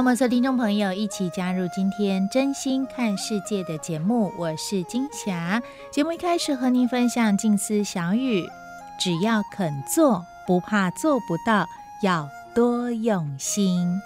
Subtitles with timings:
[0.00, 5.62] 我们所有听众朋友一起加入今天真心看世界的节目，我是金霞。
[5.90, 8.48] 节目一开始和您分享静思小语：
[8.98, 11.66] 只要肯做，不怕做不到，
[12.02, 14.00] 要多用心。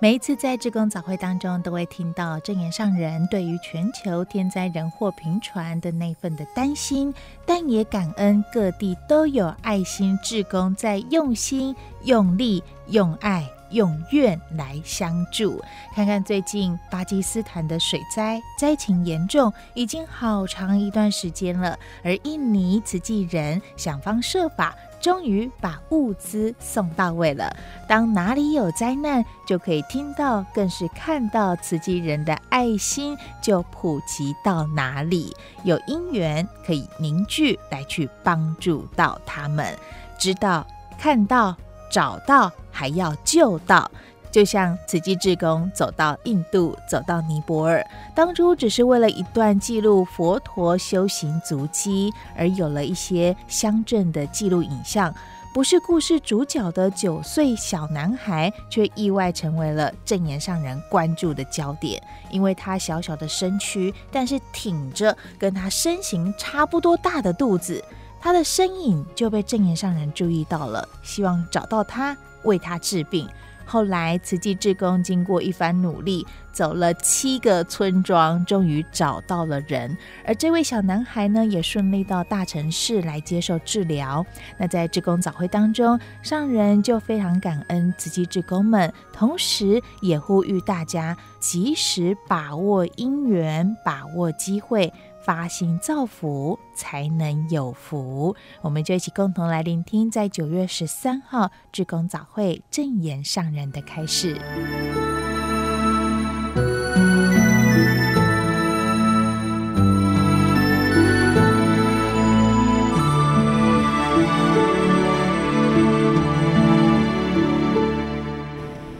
[0.00, 7.14] 每一次在志工早会当中，都会听到证严上人对于全球天灾人祸频传的那份的担心，
[7.46, 13.48] 但也感恩各地都有爱心志工在用心、用力、用爱。
[13.70, 15.62] 用愿来相助，
[15.94, 21.78] 看看最近巴基斯坦的水灾灾情严重，已经好长一段时间了。
[22.02, 27.54] 而印尼慈济人想方设法，终于把物资送到位了。
[27.88, 39.76] 当哪里有灾难，就可以听到，更是看到慈济人的爱心就普及到哪里，有因缘可以凝聚来去帮助到他们，
[40.18, 40.66] 知道
[40.98, 41.56] 看到。
[41.90, 43.90] 找到还要救到，
[44.30, 47.84] 就像慈济志工走到印度，走到尼泊尔，
[48.14, 55.14] 当初只是为了一段记录佛陀修行足迹，而有了一些乡镇的记录影像。
[55.54, 67.82] 不是故事主角的九岁小男孩，却意外成为了证言上人关注的焦点，因为他小小的身躯，但是挺着跟他身形差不多大的肚子。
[68.20, 73.28] 他的身影就被证言上人注意到了，希望找到他，为他治病。
[73.68, 79.96] 后来慈济志工经过一番努力，走了七个村庄，终于找到了人。
[80.24, 84.24] 而这位小男孩呢，也顺利到大城市来接受治疗。
[84.56, 94.92] 那在志工早会当中，上人就非常感恩慈济志工们，同时也呼吁大家及时把握因缘，把握机会。
[95.26, 98.36] 发心造福，才能有福。
[98.62, 104.40] 我们就一起共同来聆听，在九月十三号志工早会正言上人的开示。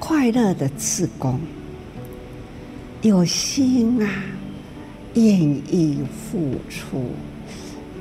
[0.01, 1.39] 快乐的志工，
[3.03, 4.36] 有心啊！
[5.17, 7.11] 愿意付出，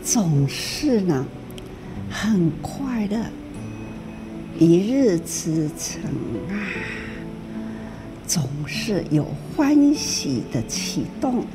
[0.03, 1.25] 总是呢
[2.09, 3.17] 很快乐，
[4.59, 6.01] 一日之成
[6.49, 6.59] 啊，
[8.27, 11.45] 总是有欢喜的启动，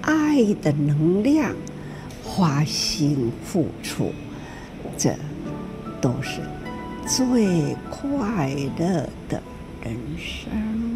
[0.00, 1.54] 爱的能量，
[2.24, 4.10] 花心付出，
[4.98, 5.14] 这
[6.00, 6.40] 都是
[7.06, 9.40] 最快乐的
[9.84, 10.95] 人生。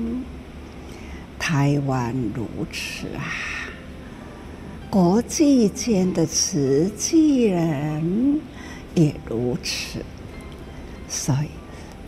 [1.51, 3.27] 台湾如此啊。
[4.89, 8.41] 国际间的慈济人
[8.95, 9.99] 也如此，
[11.09, 11.49] 所以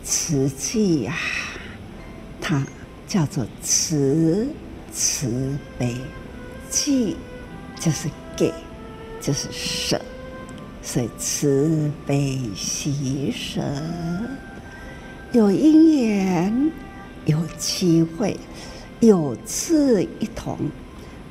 [0.01, 1.13] 慈济呀，
[2.39, 2.65] 它
[3.05, 4.47] 叫做慈
[4.93, 5.93] 慈悲，
[6.69, 7.17] 济
[7.77, 8.53] 就是给，
[9.19, 9.99] 就是舍，
[10.81, 13.61] 所以慈悲喜舍，
[15.33, 16.71] 有因缘，
[17.25, 18.37] 有机会，
[19.07, 20.57] 有志一同。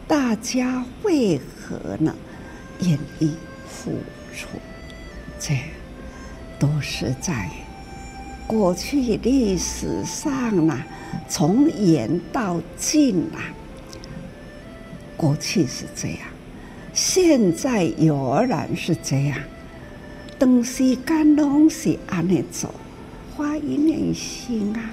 [0.06, 2.14] 大家为何呢？
[2.80, 3.32] 愿意
[3.66, 3.92] 付
[4.34, 4.48] 出？
[5.40, 5.54] 这
[6.58, 7.48] 都是在
[8.46, 10.82] 过去历史上呢，
[11.28, 13.40] 从远到近啊。
[15.16, 16.18] 过去是这样，
[16.92, 19.38] 现在仍然是这样。
[20.38, 22.74] 东西干东西安内走，
[23.34, 24.90] 花一念心啊，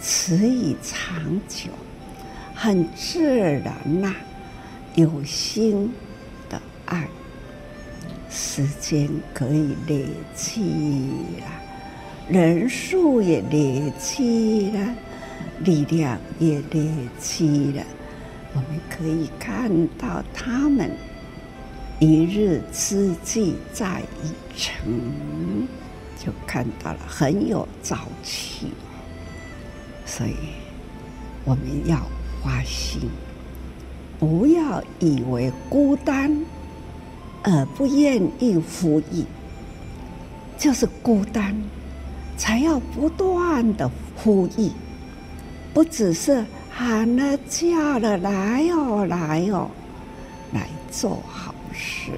[0.00, 1.70] 持以长久。
[2.62, 4.14] 很自然呐、
[4.94, 5.90] 有心
[6.50, 7.08] 的爱，
[8.28, 10.04] 时间可以累
[10.34, 11.08] 积
[11.38, 11.46] 了，
[12.28, 14.94] 人数也累积了，
[15.60, 16.86] 力量也累
[17.18, 17.82] 积了。
[18.52, 20.90] 我们可以看到他们
[21.98, 25.66] 一日之计在于晨，
[26.18, 28.66] 就看到了很有朝气。
[30.04, 30.34] 所以
[31.46, 31.96] 我们要
[32.42, 33.10] 发心，
[34.18, 36.44] 不要以为孤单
[37.42, 39.26] 而不愿意呼应，
[40.58, 41.54] 就是孤单
[42.36, 44.72] 才要不断的呼应，
[45.72, 49.70] 不只是喊了叫了来哦来哦
[50.52, 52.12] 来做好事，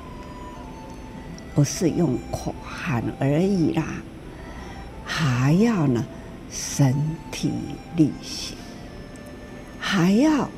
[1.55, 3.85] 不是用口喊而已啦，
[5.05, 6.05] 还要呢。
[6.55, 6.95] 身
[7.31, 7.51] 体
[7.97, 8.55] 力行，
[9.95, 10.49] 还要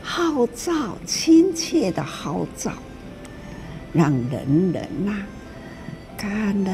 [0.00, 2.70] 号召，亲切的号召，
[3.92, 5.26] 让人人呐、啊、
[6.16, 6.72] 看了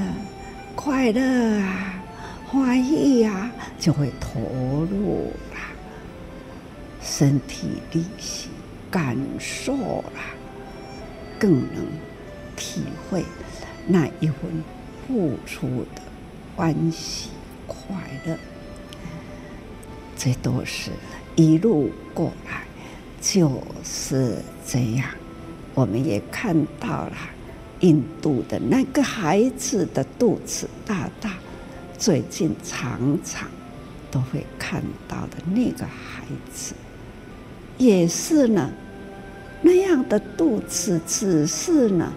[0.77, 2.05] 快乐啊、
[2.47, 4.41] 欢喜、啊，就会投
[4.85, 5.59] 入了，
[7.01, 8.51] 身体力行，
[8.91, 10.21] 感受了，
[11.39, 11.87] 更能
[12.55, 13.25] 体会
[13.87, 14.63] 那一份
[15.09, 16.03] 付出的
[16.55, 17.31] 欢喜
[17.67, 18.37] 快乐。
[20.15, 20.91] 这都是
[21.37, 22.63] 一路过来
[23.21, 24.37] 就是
[24.67, 25.07] 这样。
[25.75, 27.13] 我们也看到了
[27.81, 31.33] 印度的那个孩子的肚子大大，
[31.99, 33.49] 最近常常
[34.11, 36.75] 都会看到的那个孩子，
[37.79, 38.71] 也是呢，
[39.63, 42.13] 那样的肚子，只是呢，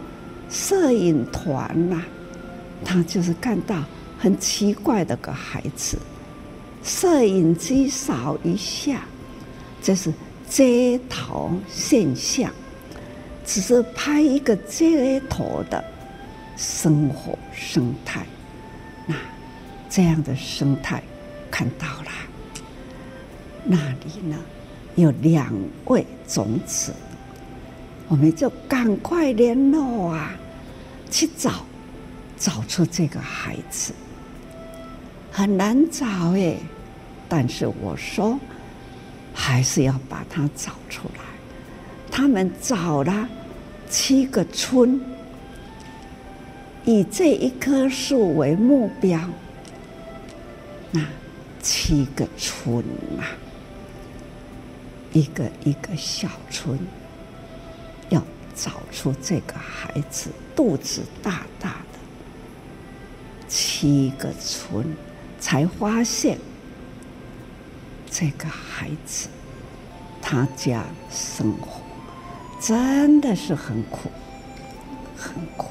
[0.50, 2.02] 摄影团呐，
[2.84, 3.84] 他就是看到
[4.20, 5.98] 很奇怪的个孩子。
[6.86, 9.02] 摄影机扫一下，
[9.82, 10.14] 这是
[10.48, 12.52] 街头现象，
[13.44, 15.84] 只是拍一个街头的
[16.56, 18.24] 生活生态。
[19.08, 19.16] 那
[19.90, 21.02] 这样的生态
[21.50, 22.12] 看到了，
[23.64, 24.38] 那里呢
[24.94, 25.52] 有两
[25.86, 26.94] 位种子，
[28.08, 30.36] 我们就赶快联络啊，
[31.10, 31.66] 去找，
[32.38, 33.92] 找出这个孩子，
[35.32, 36.06] 很难找
[36.36, 36.56] 哎。
[37.28, 38.40] 但是我说，
[39.34, 41.24] 还是要把它找出来。
[42.12, 43.28] 他们找了
[43.90, 45.02] 七个村，
[46.86, 49.20] 以这一棵树为目标。
[50.92, 51.06] 那
[51.62, 52.78] 七个村
[53.20, 53.26] 啊，
[55.12, 56.80] 一个一个小村，
[58.10, 58.22] 要
[58.56, 62.00] 找出这个孩子肚子大大的。
[63.48, 64.86] 七个村
[65.40, 66.38] 才发现。
[68.18, 69.28] 这个孩子，
[70.22, 71.82] 他家生活
[72.62, 74.10] 真的是很苦，
[75.18, 75.68] 很苦。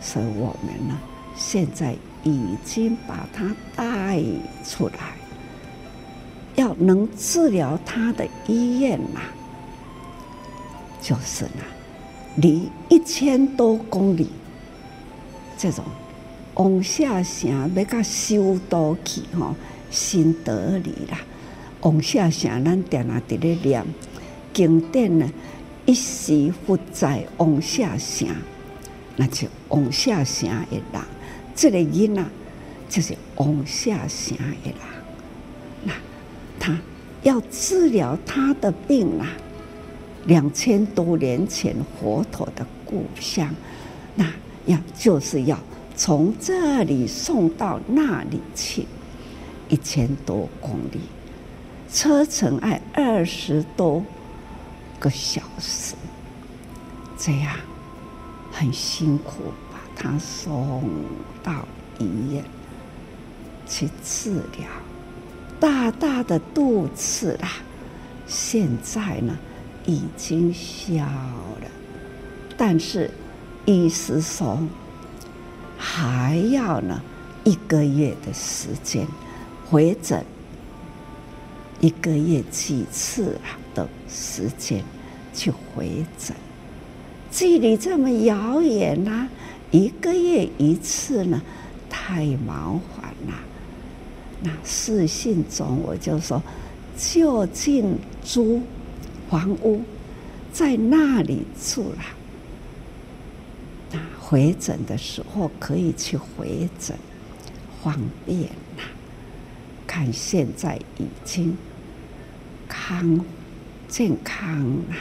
[0.00, 0.98] 所以我们呢，
[1.36, 1.94] 现在
[2.24, 4.20] 已经把他带
[4.64, 5.14] 出来，
[6.56, 9.20] 要能治疗他的医院呐，
[11.00, 11.62] 就是呢，
[12.38, 14.30] 离一千多公里，
[15.56, 15.84] 这种
[16.54, 19.54] 往下城要到修道去哈。
[19.90, 21.18] 新德里啦，
[21.80, 23.84] 王下城，咱定定伫咧念
[24.52, 25.28] 经典呢。
[25.86, 28.28] 一时不在王下城，
[29.16, 31.02] 那就王下城的人，
[31.56, 32.24] 这个囡仔
[32.88, 34.74] 就是王下城的人。
[35.82, 35.92] 那
[36.60, 36.78] 他
[37.22, 39.26] 要治疗他的病啊，
[40.26, 43.52] 两千多年前佛陀的故乡，
[44.14, 44.30] 那
[44.66, 45.58] 要就是要
[45.96, 48.86] 从这里送到那里去。
[49.70, 51.00] 一千多公里，
[51.90, 54.04] 车程爱二十多
[54.98, 55.94] 个小时，
[57.16, 57.56] 这样
[58.50, 60.82] 很辛苦，把他送
[61.42, 61.64] 到
[62.00, 62.44] 医院
[63.66, 64.68] 去治疗。
[65.60, 67.48] 大大的肚子啦，
[68.26, 69.38] 现在呢
[69.86, 71.70] 已经消了，
[72.56, 73.08] 但是
[73.66, 74.58] 医师说
[75.78, 77.00] 还要呢
[77.44, 79.06] 一个月的时间。
[79.70, 80.24] 回诊
[81.80, 83.38] 一个月几次
[83.72, 84.82] 的时间
[85.32, 86.34] 去回诊，
[87.30, 89.28] 距离这么遥远呐，
[89.70, 91.40] 一个月一次呢，
[91.88, 93.34] 太麻烦了。
[94.42, 96.42] 那视信中我就说，
[96.98, 98.60] 就近租
[99.30, 99.82] 房屋，
[100.52, 102.02] 在那里住了。
[103.92, 106.98] 那回诊的时候可以去回诊，
[107.84, 107.96] 方
[108.26, 108.40] 便
[108.76, 108.82] 呐。
[109.90, 111.58] 看，现在已经
[112.68, 113.24] 康
[113.88, 114.96] 健康了，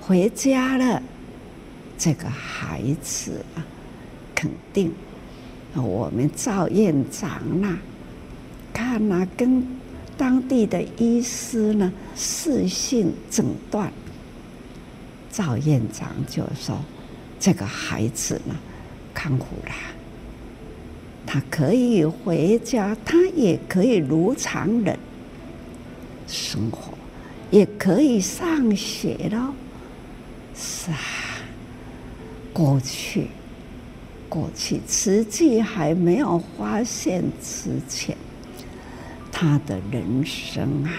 [0.00, 1.00] 回家了。
[1.96, 3.62] 这个孩子啊，
[4.34, 4.92] 肯定
[5.76, 7.78] 我们赵院长呐，
[8.72, 9.64] 看呐，跟
[10.16, 13.92] 当地的医师呢，视讯诊断，
[15.30, 16.76] 赵院长就说
[17.38, 18.56] ：“这个孩子呢，
[19.14, 19.72] 康复了，
[21.26, 24.98] 他可以回家，他也可以如常人
[26.26, 26.92] 生活，
[27.50, 29.54] 也可以上学了。”
[30.54, 30.98] 是啊，
[32.52, 33.28] 过去，
[34.28, 38.16] 过去慈济还没有发现之前。
[39.32, 40.90] 他的人生啊，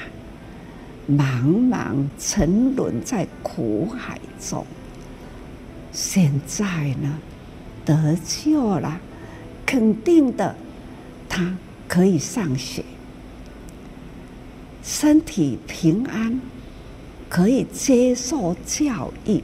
[1.07, 4.65] 茫茫沉沦在苦海中。
[5.91, 6.65] 现在
[7.01, 7.19] 呢，
[7.85, 8.99] 得救了，
[9.65, 10.56] 肯定的，
[11.30, 12.84] 他可以上学，
[14.84, 16.39] 身体平安，
[17.30, 19.44] 可以接受教育，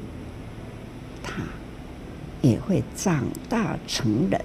[1.23, 1.33] 他
[2.41, 4.41] 也会长大成人，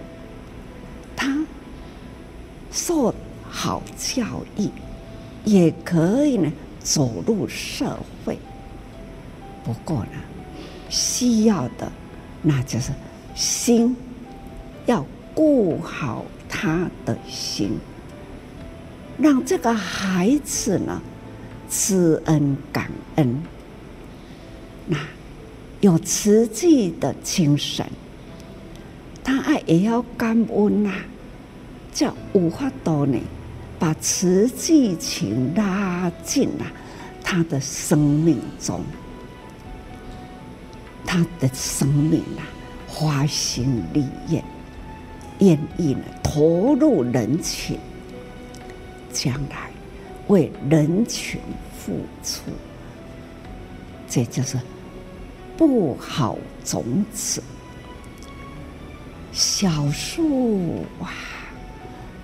[1.17, 1.45] 他
[2.71, 3.14] 受。
[3.55, 4.25] 好教
[4.57, 4.71] 育，
[5.45, 6.50] 也可以呢
[6.81, 8.38] 走入社会。
[9.62, 10.19] 不过呢，
[10.88, 11.93] 需要的
[12.41, 12.91] 那就是
[13.35, 13.95] 心，
[14.87, 17.78] 要顾好他的心，
[19.18, 21.00] 让这个孩子呢
[21.70, 23.42] 知恩感恩，
[24.86, 24.98] 那
[25.80, 27.86] 有慈济的精神，
[29.24, 30.92] 他爱也要感恩呐，
[31.92, 33.18] 叫无法多呢。
[33.78, 36.64] 把慈济情拉进了
[37.20, 38.80] 他的生命中，
[41.04, 42.46] 他的生命啊，
[42.86, 44.44] 花心立愿，
[45.42, 47.76] 愿意呢投入人群，
[49.12, 49.70] 将来
[50.28, 51.40] 为人群
[51.76, 52.42] 付出，
[54.08, 54.56] 这就是
[55.56, 57.42] 不好种子，
[59.32, 61.11] 小树啊。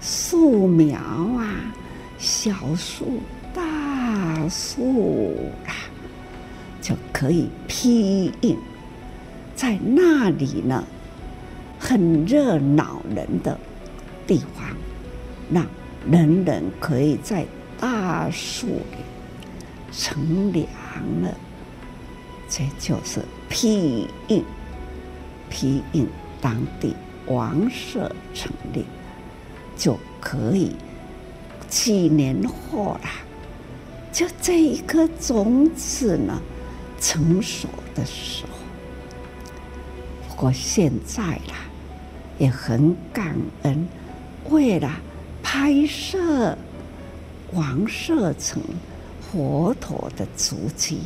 [0.01, 1.75] 树苗啊，
[2.19, 3.19] 小树、
[3.53, 5.35] 大树
[5.67, 5.75] 啊，
[6.81, 8.57] 就可以庇荫
[9.57, 10.85] 在那里呢，
[11.79, 13.59] 很热闹人的
[14.27, 14.77] 地方，
[15.51, 15.67] 让
[16.11, 17.47] 人人可以在
[17.79, 19.05] 大树里
[19.93, 20.67] 乘凉
[21.23, 21.35] 了。
[22.49, 24.45] 这就是庇荫，
[25.49, 26.09] 庇荫
[26.41, 28.85] 当地王舍成立。
[29.77, 30.75] 就可以
[31.69, 33.09] 几年后了，
[34.13, 36.43] 就这一颗种子呢，
[36.99, 38.59] 成熟的时候。
[40.29, 41.68] 不过现在啦，
[42.39, 43.87] 也很感恩，
[44.49, 44.91] 为了
[45.43, 46.57] 拍摄
[47.53, 48.63] 王舍城
[49.21, 51.01] 佛陀的足迹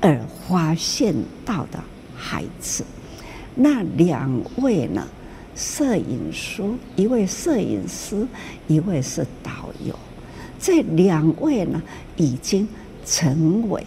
[0.00, 1.14] 而发现
[1.44, 1.78] 到的
[2.16, 2.84] 孩子，
[3.54, 5.06] 那两位呢？
[5.54, 6.62] 摄影师，
[6.96, 8.26] 一位摄影师，
[8.68, 9.94] 一位是导游。
[10.58, 11.82] 这两位呢，
[12.16, 12.66] 已经
[13.04, 13.84] 成为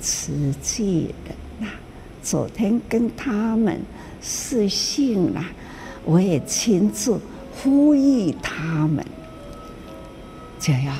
[0.00, 1.74] 慈济人了。
[2.22, 3.78] 昨天跟他们
[4.22, 5.44] 私信了，
[6.04, 7.18] 我也亲自
[7.52, 9.04] 呼吁他们，
[10.58, 10.94] 就要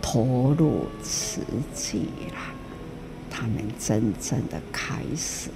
[0.00, 1.42] 投入慈
[1.74, 2.38] 济了。
[3.30, 5.50] 他们真正的开始。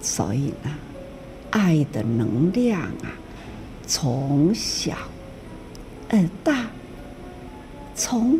[0.00, 0.70] 所以呢，
[1.50, 3.12] 爱的能量啊，
[3.86, 4.96] 从小
[6.08, 6.66] 而大，
[7.94, 8.38] 从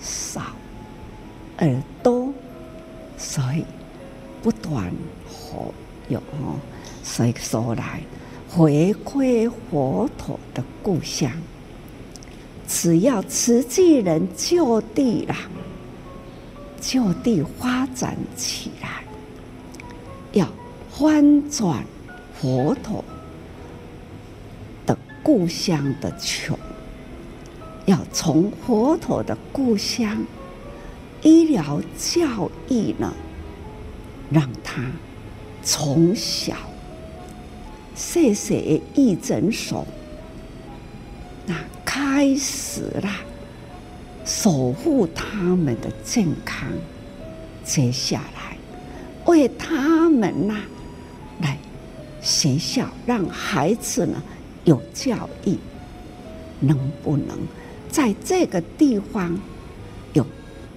[0.00, 0.42] 少
[1.56, 2.32] 而多，
[3.16, 3.64] 所以
[4.42, 4.92] 不断
[5.28, 5.72] 活
[6.08, 6.22] 有。
[7.02, 8.02] 所以说来，
[8.48, 11.30] 回归佛陀的故乡，
[12.66, 15.36] 只要慈济人就地了，
[16.80, 19.04] 就地发展起来，
[20.32, 20.46] 要。
[20.94, 21.84] 翻转
[22.38, 23.02] 佛陀
[24.84, 26.56] 的故乡的穷，
[27.86, 30.24] 要从佛陀的故乡
[31.22, 33.12] 医疗教育呢，
[34.30, 34.84] 让他
[35.64, 36.54] 从小
[37.94, 39.86] 谢谢义诊所，
[41.46, 43.10] 那开始了
[44.24, 46.68] 守护他们的健康，
[47.64, 48.56] 接下来
[49.26, 50.60] 为他们呐。
[51.40, 51.58] 来
[52.20, 54.22] 学校让孩子呢
[54.64, 55.56] 有教育，
[56.60, 57.36] 能不能
[57.88, 59.36] 在这个地方
[60.12, 60.24] 有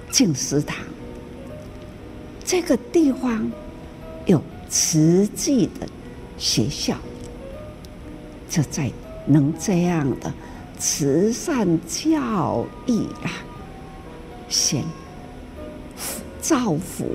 [0.10, 0.77] 进食堂？
[2.43, 3.51] 这个地方
[4.25, 5.88] 有实际的
[6.38, 6.98] 学校，
[8.50, 8.92] 就在
[9.25, 10.34] 能这样的
[10.77, 13.32] 慈善教育啊，
[14.50, 14.84] 先
[16.42, 17.06] 造福、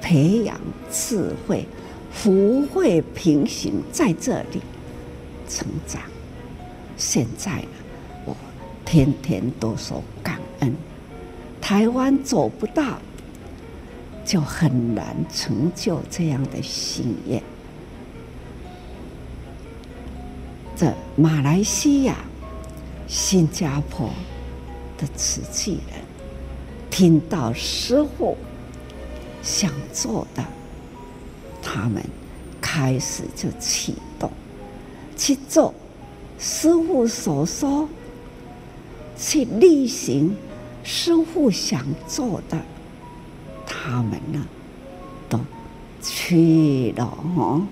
[0.00, 0.58] 培养
[0.90, 1.64] 智慧。
[2.10, 4.60] 福慧平行在这里
[5.48, 6.02] 成长。
[6.96, 7.68] 现在呢，
[8.24, 8.34] 我
[8.84, 10.74] 天天都说感恩。
[11.60, 12.98] 台湾做不到，
[14.24, 17.40] 就很难成就这样的心愿。
[20.78, 22.14] 这马来西亚、
[23.08, 24.08] 新加坡
[24.96, 26.00] 的慈济人，
[26.88, 28.36] 听到师父
[29.42, 30.44] 想做的，
[31.60, 32.00] 他们
[32.60, 34.30] 开始就启动
[35.16, 35.74] 去做
[36.38, 37.88] 师父所说，
[39.16, 40.36] 去例行
[40.84, 42.56] 师父想做的，
[43.66, 44.46] 他们呢
[45.28, 45.40] 都
[46.00, 47.66] 去了哦。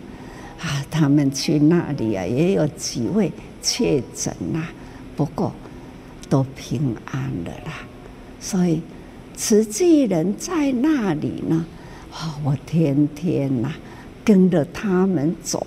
[0.61, 3.31] 啊，他们去那里啊，也有几位
[3.63, 4.63] 确诊呐，
[5.17, 5.53] 不过
[6.29, 7.87] 都平安的啦。
[8.41, 8.81] 所以
[9.35, 11.67] 慈济人在那里呢，
[12.13, 13.73] 啊，我天天呐
[14.25, 15.67] 跟着他们走。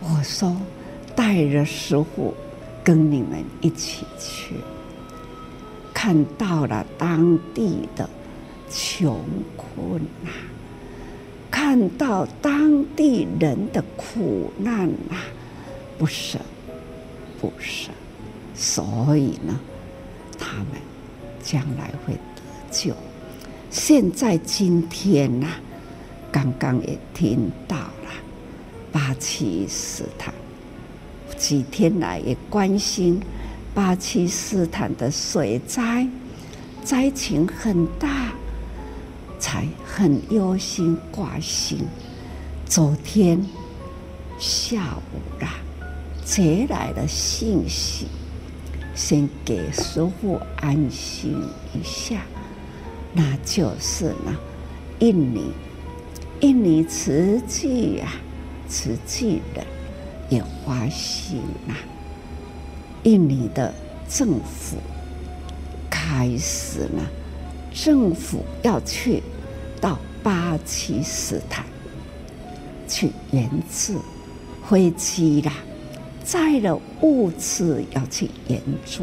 [0.00, 0.56] 我说
[1.14, 2.34] 带着师傅
[2.82, 4.54] 跟你们一起去，
[5.92, 8.08] 看到了当地的
[8.70, 9.20] 穷
[9.56, 10.30] 困呐。
[11.64, 15.24] 看到当地人的苦难啊，
[15.96, 16.38] 不舍，
[17.40, 17.90] 不舍，
[18.54, 19.58] 所以呢，
[20.38, 20.66] 他们
[21.42, 22.94] 将来会得救。
[23.70, 25.46] 现在今天呐、
[26.30, 28.10] 刚刚也听到了
[28.92, 30.34] 巴基斯坦，
[31.34, 33.18] 几天来也关心
[33.72, 36.06] 巴基斯坦的水灾，
[36.84, 38.34] 灾情很大。
[39.44, 41.78] 才很忧心挂心。
[42.64, 43.44] 昨天
[44.38, 45.56] 下午啦，
[46.24, 48.06] 接来了信息，
[48.94, 51.42] 先给师父安心
[51.74, 52.22] 一下。
[53.12, 54.34] 那就是呢，
[55.00, 55.52] 印尼，
[56.40, 58.14] 印尼瓷器呀，
[58.66, 59.62] 瓷器的
[60.30, 61.74] 也花心呐。
[63.02, 63.74] 印尼的
[64.08, 64.78] 政府
[65.90, 67.02] 开始呢，
[67.74, 69.22] 政府要去。
[69.84, 71.62] 到巴基斯坦
[72.88, 74.00] 去援助，
[74.66, 75.52] 飞机啦，
[76.24, 79.02] 载了物资要去援助。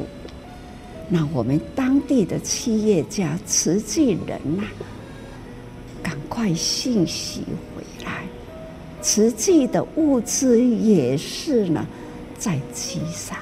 [1.08, 4.82] 那我们当地的企业家、慈济人呐、啊，
[6.02, 7.44] 赶快信息
[7.76, 8.24] 回来。
[9.04, 11.86] 慈济的物资也是呢，
[12.40, 13.38] 在机上。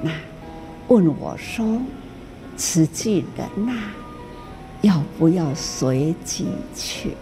[0.00, 0.12] 那
[0.86, 1.82] 问我说
[2.56, 3.72] ：“慈济人呐、？”
[4.82, 7.16] 要不要随机去？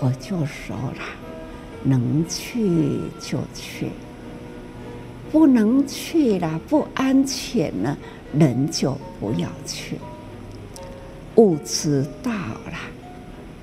[0.00, 1.02] 我就说了，
[1.82, 3.90] 能去就去，
[5.30, 7.96] 不能去了，不安全了，
[8.32, 9.98] 人就不要去。
[11.34, 12.78] 物资到了，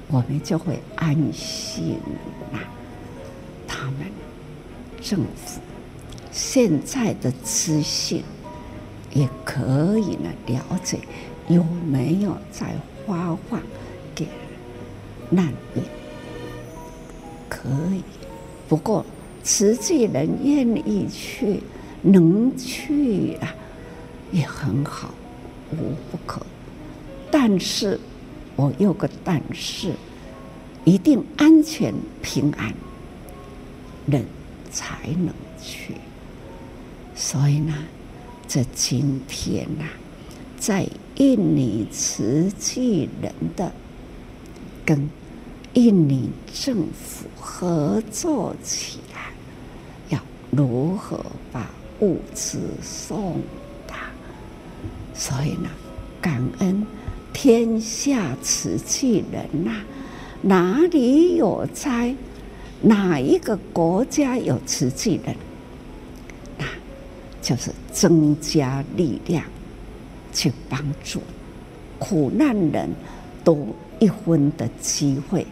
[0.07, 1.97] 我们就会安心
[2.51, 2.59] 了。
[3.67, 3.95] 他们
[5.01, 5.59] 政府
[6.31, 8.23] 现在的资讯
[9.13, 10.99] 也可以呢了解。
[11.47, 12.73] 有没有在
[13.05, 13.61] 发放
[14.15, 14.27] 给
[15.29, 15.83] 难民？
[17.47, 18.01] 可以，
[18.67, 19.05] 不过
[19.43, 21.61] 慈济人愿意去，
[22.01, 23.53] 能去啊，
[24.31, 25.13] 也很好，
[25.71, 26.41] 无不可。
[27.29, 27.99] 但是，
[28.55, 29.93] 我有个但是，
[30.83, 32.73] 一定安全平安，
[34.07, 34.25] 人
[34.71, 35.93] 才能去。
[37.15, 37.73] 所以呢，
[38.47, 39.89] 这今天呐、啊，
[40.57, 40.87] 在。
[41.15, 43.71] 印尼慈济人的
[44.85, 45.09] 跟
[45.73, 49.31] 印尼政府合作起来，
[50.09, 50.19] 要
[50.51, 51.69] 如何把
[52.01, 53.39] 物资送
[53.87, 53.95] 达？
[55.13, 55.69] 所以呢，
[56.21, 56.85] 感恩
[57.31, 59.71] 天下慈济人呐、
[60.41, 62.13] 哪里有灾，
[62.81, 65.35] 哪一个国家有慈济人，
[66.57, 66.65] 那
[67.41, 69.45] 就是增加力量。
[70.35, 71.21] 去帮助
[71.97, 72.89] 苦难人，
[73.43, 73.57] 多
[73.99, 75.47] 一分的机会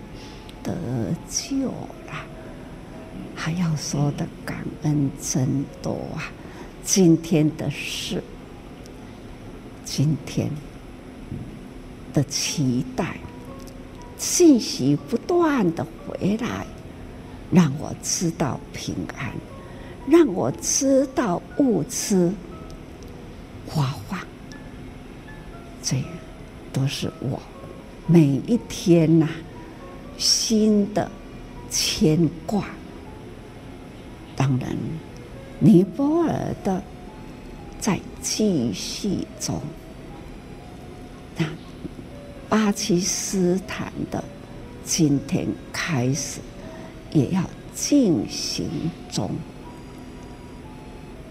[0.62, 0.76] 得
[1.30, 2.26] 救了。
[3.34, 6.30] 还要说的感恩真多啊！
[6.84, 8.22] 今天的事，
[9.86, 10.50] 今天
[12.14, 13.18] 的期待，
[14.18, 16.66] 信息不断的回来，
[17.52, 19.32] 让我知道平安，
[20.08, 22.34] 让我知道物资
[23.68, 24.20] 发放。
[25.84, 25.98] 这
[26.72, 27.40] 都是我
[28.08, 29.28] 每一天呐、
[30.18, 31.12] 新的
[31.70, 32.66] 牵挂。
[34.36, 34.76] 当然，
[35.60, 36.82] 尼泊尔的
[37.80, 39.62] 在继续中，
[41.38, 41.46] 那
[42.48, 44.24] 巴基斯坦的
[44.86, 46.40] 今天开始
[47.12, 47.44] 也要
[47.76, 48.70] 进行
[49.12, 49.30] 中，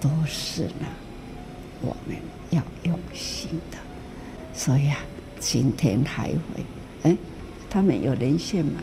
[0.01, 0.87] 都是呢
[1.81, 2.17] 我们
[2.51, 3.79] 要用心的。
[4.55, 4.99] 所以啊，
[5.41, 6.65] 今天还会，
[7.03, 7.17] 哎，
[7.71, 8.81] 他们有连线吗？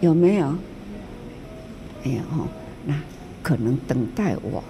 [0.00, 0.56] 有没有？
[2.04, 2.46] 没有哦，
[2.84, 2.94] 那
[3.42, 4.62] 可能等待我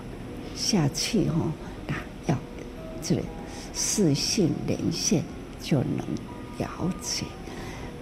[0.54, 1.52] 下去哦，
[1.86, 1.94] 那
[2.26, 2.38] 要
[3.02, 3.22] 这里
[3.74, 5.22] 视讯连线
[5.60, 5.98] 就能
[6.58, 7.24] 了解。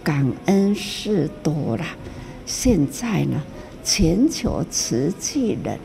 [0.04, 1.84] 感恩事多了，
[2.46, 3.42] 现在呢，
[3.82, 5.78] 全球慈济人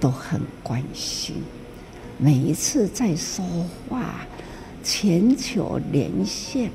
[0.00, 1.34] 都很关心，
[2.16, 3.44] 每一次在说
[3.88, 4.24] 话，
[4.88, 6.70] 全球连线，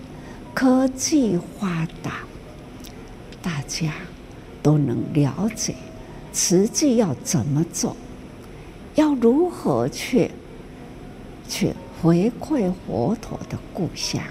[0.53, 2.23] 科技发达，
[3.41, 3.93] 大家
[4.61, 5.73] 都能了解
[6.33, 7.95] 慈济要怎么做，
[8.95, 10.29] 要如何去
[11.47, 14.21] 去回馈佛陀的故乡，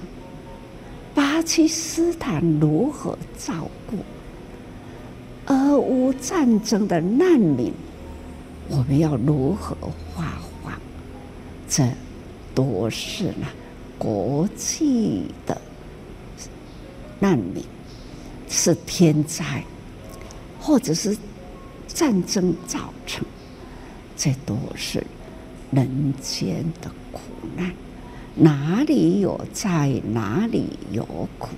[1.14, 3.96] 巴基斯坦如何照顾？
[5.46, 7.72] 俄乌战争的难民，
[8.68, 9.74] 我们要如何
[10.14, 10.74] 发放？
[11.66, 11.88] 这
[12.54, 13.46] 都是呢，
[14.00, 15.60] 国际的
[17.18, 17.62] 难民
[18.48, 19.62] 是天灾，
[20.58, 21.14] 或者是
[21.86, 23.22] 战争造成，
[24.16, 25.04] 这都是
[25.70, 27.20] 人间的苦
[27.54, 27.70] 难。
[28.34, 31.04] 哪里有灾，哪里有
[31.38, 31.50] 苦，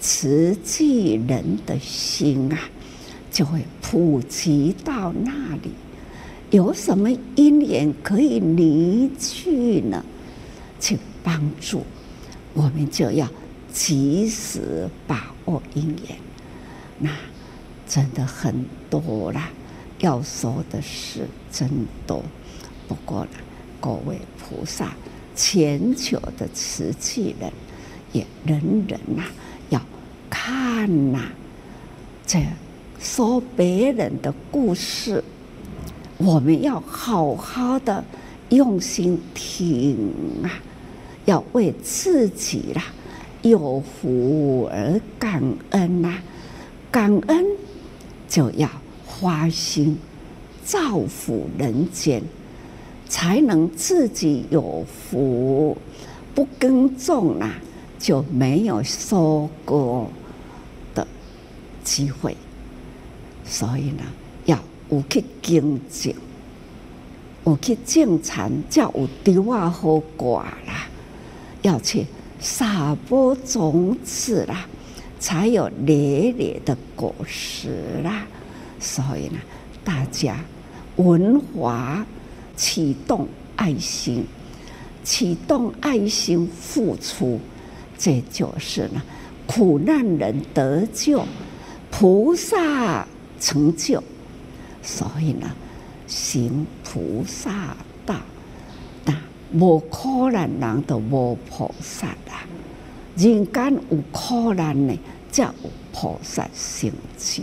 [0.00, 2.58] 慈济人的心啊！
[3.30, 5.70] 就会普及到那里，
[6.48, 10.02] 有什么因缘可以离去呢？
[10.80, 11.84] 请帮助，
[12.54, 13.28] 我们就要
[13.70, 16.16] 及时把握因缘。
[16.98, 17.10] 那
[17.86, 19.50] 真的很多啦，
[19.98, 21.68] 要说的事真
[22.06, 22.24] 多。
[22.88, 23.30] 不过呢，
[23.78, 24.94] 各位菩萨，
[25.36, 27.52] 全球的慈济人
[28.12, 29.24] 也人人呐、
[29.68, 29.82] 要
[30.30, 31.30] 看呐、
[32.26, 32.42] 这。
[32.98, 35.22] 说别人的故事，
[36.16, 38.02] 我们要好好的
[38.48, 40.12] 用心听
[40.42, 40.50] 啊！
[41.28, 42.82] 要为自己啦
[43.42, 46.18] 有福而感恩呐、
[46.90, 47.44] 感恩
[48.26, 48.66] 就要
[49.06, 49.98] 花心
[50.64, 52.22] 造福人间，
[53.10, 55.76] 才能自己有福。
[56.34, 57.60] 不耕种啊，
[57.98, 60.06] 就没有收割
[60.94, 61.06] 的
[61.84, 62.34] 机会。
[63.44, 64.02] 所以呢，
[64.46, 66.14] 要有去耕种，
[67.44, 70.77] 有去种田，才有稻啊好挂啦。
[71.62, 72.06] 要去
[72.40, 74.66] 撒播种子啦，
[75.18, 78.26] 才有累累的果实啦。
[78.80, 79.38] 所以呢，
[79.84, 80.36] 大家
[80.96, 82.06] 文华
[82.56, 84.24] 启动爱心，
[85.02, 87.40] 启动爱心付出，
[87.96, 89.02] 这就是呢，
[89.46, 91.24] 苦难人得救，
[91.90, 93.06] 菩萨。
[93.40, 94.02] 成就，
[94.82, 95.48] 所以呢，
[96.08, 98.16] 行菩萨道，
[99.52, 102.46] 无苦难人都无菩萨啊。
[103.16, 104.96] 人间有苦难呢，
[105.30, 105.52] 才有
[105.92, 107.42] 菩萨成就。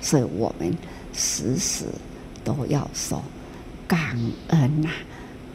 [0.00, 0.76] 所以我们
[1.12, 1.84] 时时
[2.44, 3.22] 都要说
[3.86, 4.16] 感
[4.48, 4.88] 恩呐，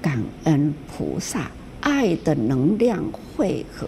[0.02, 1.50] 感恩菩萨
[1.82, 3.88] 爱的能量汇合，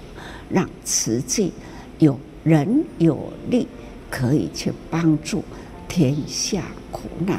[0.50, 1.52] 让慈济
[2.00, 3.68] 有人有力
[4.10, 5.44] 可以去帮助。
[5.88, 7.38] 天下苦难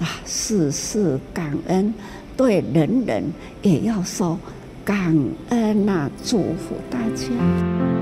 [0.00, 1.94] 啊，事事感恩，
[2.38, 4.38] 对人人也要说
[4.84, 5.12] 感
[5.48, 7.97] 恩呐、祝福大家。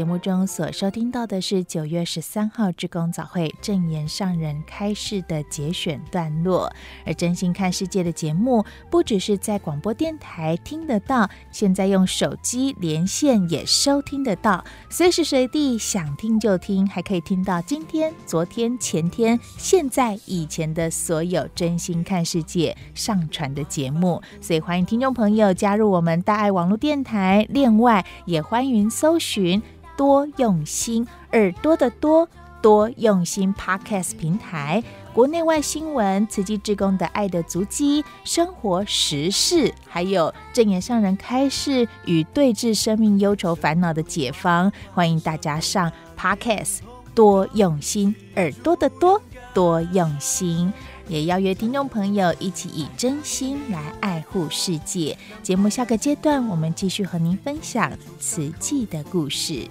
[0.00, 6.72] 节目中所收听到的是九月十三号志工早会正言上人开示的节选段落。
[7.04, 24.22] 而真心看世界的节目，不只是在广播电台听得到，现在用手机连线也收听得到，随时随地想听就听，还可以听到今天、昨天、前天、现在、以前的所有真心看世界上传的节目。
[24.40, 29.62] 所以欢迎听众朋友加入我们大爱网络电台，另外也欢迎搜寻。
[30.00, 32.26] 多用心，耳朵的多，
[32.62, 33.54] 多用心。
[33.54, 34.82] Podcast 平台，
[35.12, 46.78] 国内外新闻，慈济志工的爱的足迹，生活时事，还有正眼上人开示与对治生命忧愁烦恼的解方，欢迎大家上 Podcast。
[47.14, 49.20] 多用心，耳朵的多，
[49.52, 50.72] 多用心，
[51.08, 55.18] 也邀约听众朋友一起以真心来爱护世界。
[55.42, 59.68] 节目下个阶段，我们继续和您分享慈济的故事。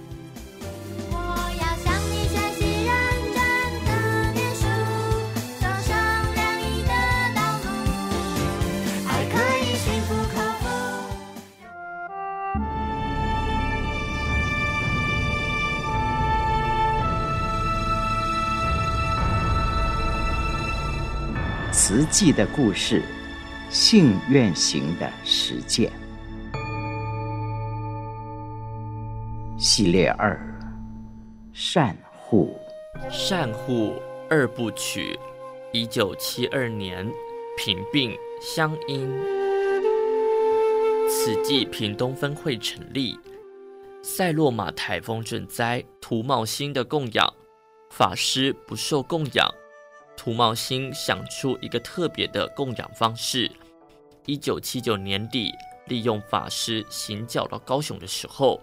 [22.10, 23.02] 记的故事，
[23.70, 25.92] 信愿行的实践
[29.56, 30.36] 系列二：
[31.52, 32.58] 善护。
[33.08, 33.94] 善护
[34.28, 35.16] 二部曲，
[35.72, 37.08] 一九七二年，
[37.56, 39.08] 平病乡音。
[41.08, 43.16] 慈济屏东分会成立，
[44.02, 47.32] 塞洛玛台风赈灾，涂茂兴的供养
[47.90, 49.48] 法师不受供养。
[50.20, 53.50] 涂茂兴想出一个特别的供养方式。
[54.26, 55.50] 一九七九年底，
[55.86, 58.60] 利用法师行脚到高雄的时候，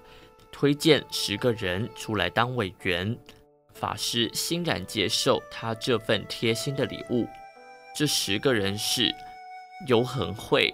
[0.52, 3.18] 推荐十个人出来当委员。
[3.74, 7.28] 法师欣然接受他这份贴心的礼物。
[7.96, 9.12] 这十个人是
[9.88, 10.72] 游恒慧、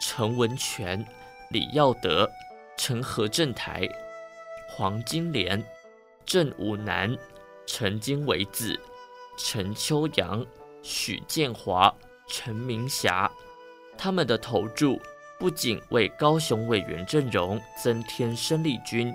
[0.00, 1.06] 陈文全、
[1.50, 2.26] 李耀德、
[2.78, 3.86] 陈和正台、
[4.66, 5.62] 黄金莲、
[6.24, 7.14] 郑武南、
[7.66, 8.80] 陈金维子。
[9.36, 10.44] 陈秋阳、
[10.82, 11.92] 许建华、
[12.26, 13.30] 陈明霞，
[13.96, 15.00] 他们的投注
[15.38, 19.12] 不仅为高雄委员阵容增添生力军，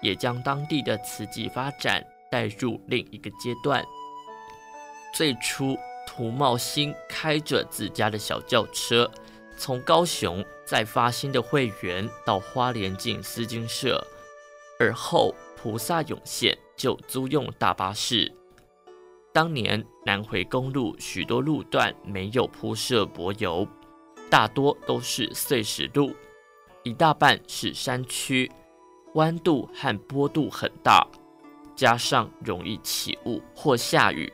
[0.00, 3.84] 也将当地的慈济发展带入另一个阶段。
[5.14, 5.76] 最初，
[6.06, 9.10] 涂茂兴开着自家的小轿车，
[9.58, 14.02] 从高雄再发新的会员到花莲进丝巾社，
[14.78, 18.32] 而后菩萨涌现，就租用大巴士。
[19.36, 23.68] 当年南回公路许多路段没有铺设柏油，
[24.30, 26.16] 大多都是碎石路，
[26.84, 28.50] 一大半是山区，
[29.12, 31.06] 弯度和坡度很大，
[31.74, 34.32] 加上容易起雾或下雨，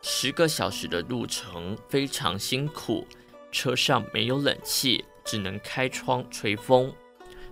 [0.00, 3.06] 十个小时的路程非常辛苦。
[3.50, 6.90] 车上没有冷气，只能开窗吹风。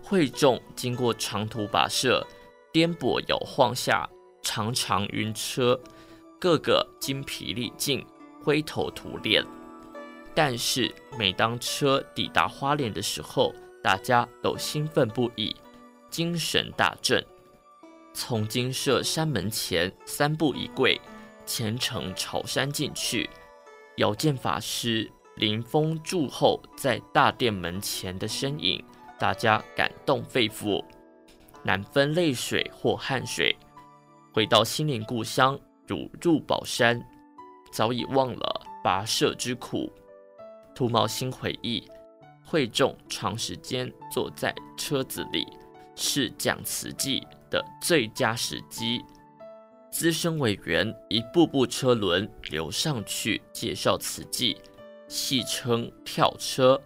[0.03, 2.27] 会众经过长途跋涉，
[2.73, 4.09] 颠簸摇晃下，
[4.41, 5.79] 常常晕车。
[6.41, 8.05] 个个精疲力尽，
[8.43, 9.45] 灰头土脸。
[10.35, 15.55] 但是每当车抵达花莲的时候，大家都兴奋不已，
[16.09, 17.25] 精神大振。
[18.15, 20.99] 从精舍山门前三步一跪，
[21.45, 23.29] 虔诚朝山进去，
[23.99, 28.83] 遥见法师临风祝后在大殿门前的身影，
[29.19, 30.83] 大家感动肺腑，
[31.63, 33.55] 难分泪水或汗水。
[34.33, 35.59] 回到心灵故乡。
[35.91, 37.05] 如入宝山，
[37.73, 39.93] 早已忘了跋涉之苦。
[40.73, 41.83] 涂茂兴回忆，
[42.45, 45.45] 会众长时间坐在车子里，
[45.97, 49.05] 是讲慈济的最佳时机。
[49.91, 54.57] 资深委员一步步车轮流上去介绍慈济，
[55.09, 56.81] 戏称跳车。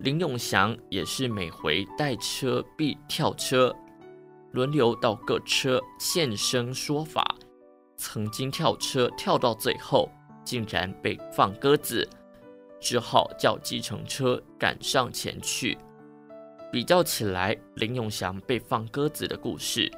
[0.00, 3.74] 林永祥也是每回带车必跳车，
[4.50, 7.31] 轮流到各车现身说法。
[8.02, 10.10] 曾经跳车跳到最后，
[10.44, 12.06] 竟然被放鸽子，
[12.80, 15.78] 只好叫计程车赶上前去。
[16.72, 19.88] 比较起来，林永祥被放鸽子的故事，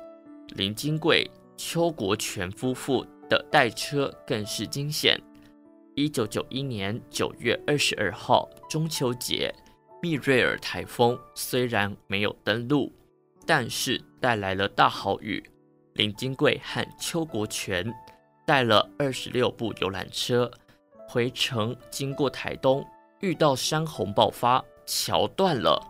[0.49, 5.19] 林金贵、邱国全夫妇的代车更是惊险。
[5.95, 9.51] 一九九一年九月二十二号中秋节，
[10.03, 12.93] 密瑞尔台风虽然没有登陆，
[13.47, 15.43] 但是带来了大豪雨。
[15.95, 17.93] 林金贵和邱国权
[18.45, 20.51] 带了二十六部游览车
[21.09, 22.85] 回程，经过台东，
[23.21, 25.81] 遇到山洪爆发，桥断了。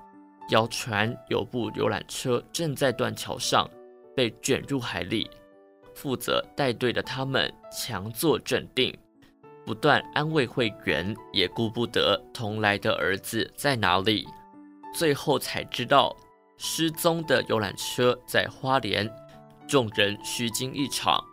[0.51, 3.69] 谣传有部游览车正在断桥上，
[4.15, 5.31] 被卷入海里。
[5.95, 8.95] 负责带队的他们强作镇定，
[9.65, 14.27] 不断安慰会员，也顾不得同来的儿子在哪里。
[14.93, 16.15] 最后才知道，
[16.59, 19.11] 失踪的游览车在花莲。
[19.67, 21.25] 众人虚惊一场，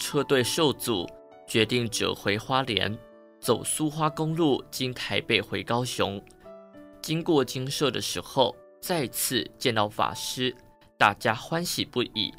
[0.00, 1.06] 车队受阻，
[1.46, 2.98] 决定折回花莲，
[3.38, 6.22] 走苏花公路经台北回高雄。
[7.02, 10.54] 经过精舍的时候，再次见到法师，
[10.98, 12.32] 大家欢喜不已。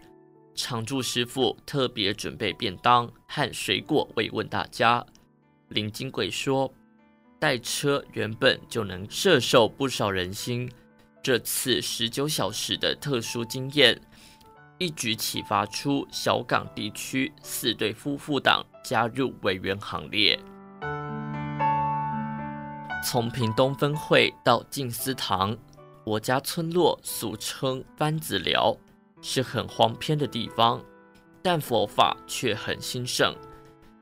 [0.56, 5.06] 常住师父特别准备便当和水果慰问大家。
[5.70, 6.74] 林金贵说
[7.39, 10.72] ：“带车原本就能摄受不少人心，
[11.22, 14.02] 这次十九小时的特殊经验。”
[14.78, 20.38] 一举启发出小港地区四对夫妇档加入委员行列。
[23.04, 25.56] 从屏东分会到静思堂，
[26.04, 28.76] 我家村落俗称番子寮，
[29.22, 30.84] 是很荒偏的地方，
[31.42, 33.34] 但佛法却很兴盛。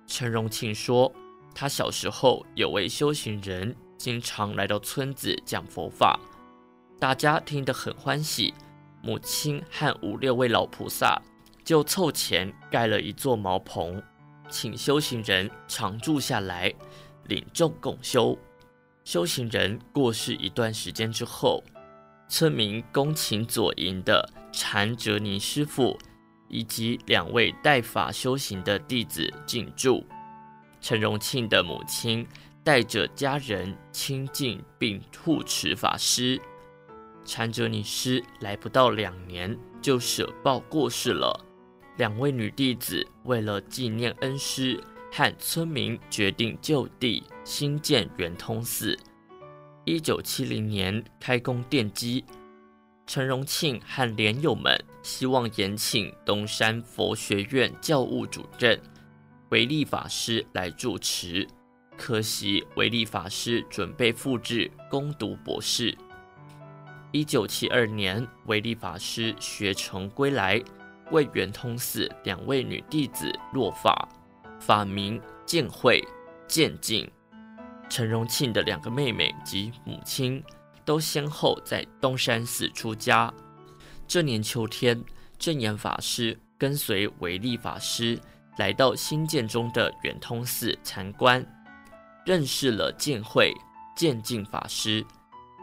[0.08, 1.12] 陈荣庆说，
[1.54, 6.20] 他小时候有位修行人经常来到村子讲佛法，
[7.00, 8.52] 大家听得很欢喜。
[9.04, 11.22] 母亲和五六位老菩萨
[11.63, 14.02] 就凑钱盖了一座茅棚，
[14.50, 16.74] 请修行人常住下来。
[17.26, 18.38] 领众共修。
[19.04, 21.62] 修行人过世一段时间之后，
[22.30, 25.98] 村民恭请左营的禅哲尼师傅
[26.48, 30.06] 以及两位代法修行的弟子进驻。
[30.80, 32.26] 陈荣庆的母亲
[32.63, 36.42] 带着家人亲近并护持法师。
[37.26, 41.40] 禅哲尼师来不到两年就舍报过世了。
[41.98, 44.82] 两位女弟子为了纪念恩师，
[45.12, 48.98] 和村民决定就地兴建圆通寺。
[49.86, 52.24] 一九七零年开工奠基。
[53.06, 58.82] 陈荣庆和莲友们希望延请东山佛学院教务主任
[59.50, 61.46] 维利法师来主持，
[61.98, 65.96] 可惜维利法师准备复制攻读博士。
[67.13, 70.60] 一九七二年，维利法师学成归来。
[71.12, 74.10] 为圆通寺两位女弟子落法，
[74.60, 76.04] 法名见慧、
[76.47, 77.08] 见静。
[77.88, 80.43] 陈荣庆的两个妹妹及母亲
[80.84, 83.32] 都先后在东山寺出家。
[84.08, 84.99] 这年秋天，
[85.38, 88.19] 正言法师跟随维利法师
[88.58, 91.45] 来到新建中的圆通寺参观，
[92.26, 93.54] 认识了见慧、
[93.95, 95.06] 见静法师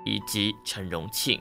[0.04, 1.40] 以及陈荣庆。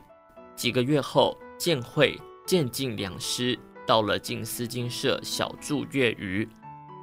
[0.56, 3.58] 几个月后，见慧、见静两师。
[3.88, 6.48] 到了静思金舍小住月余，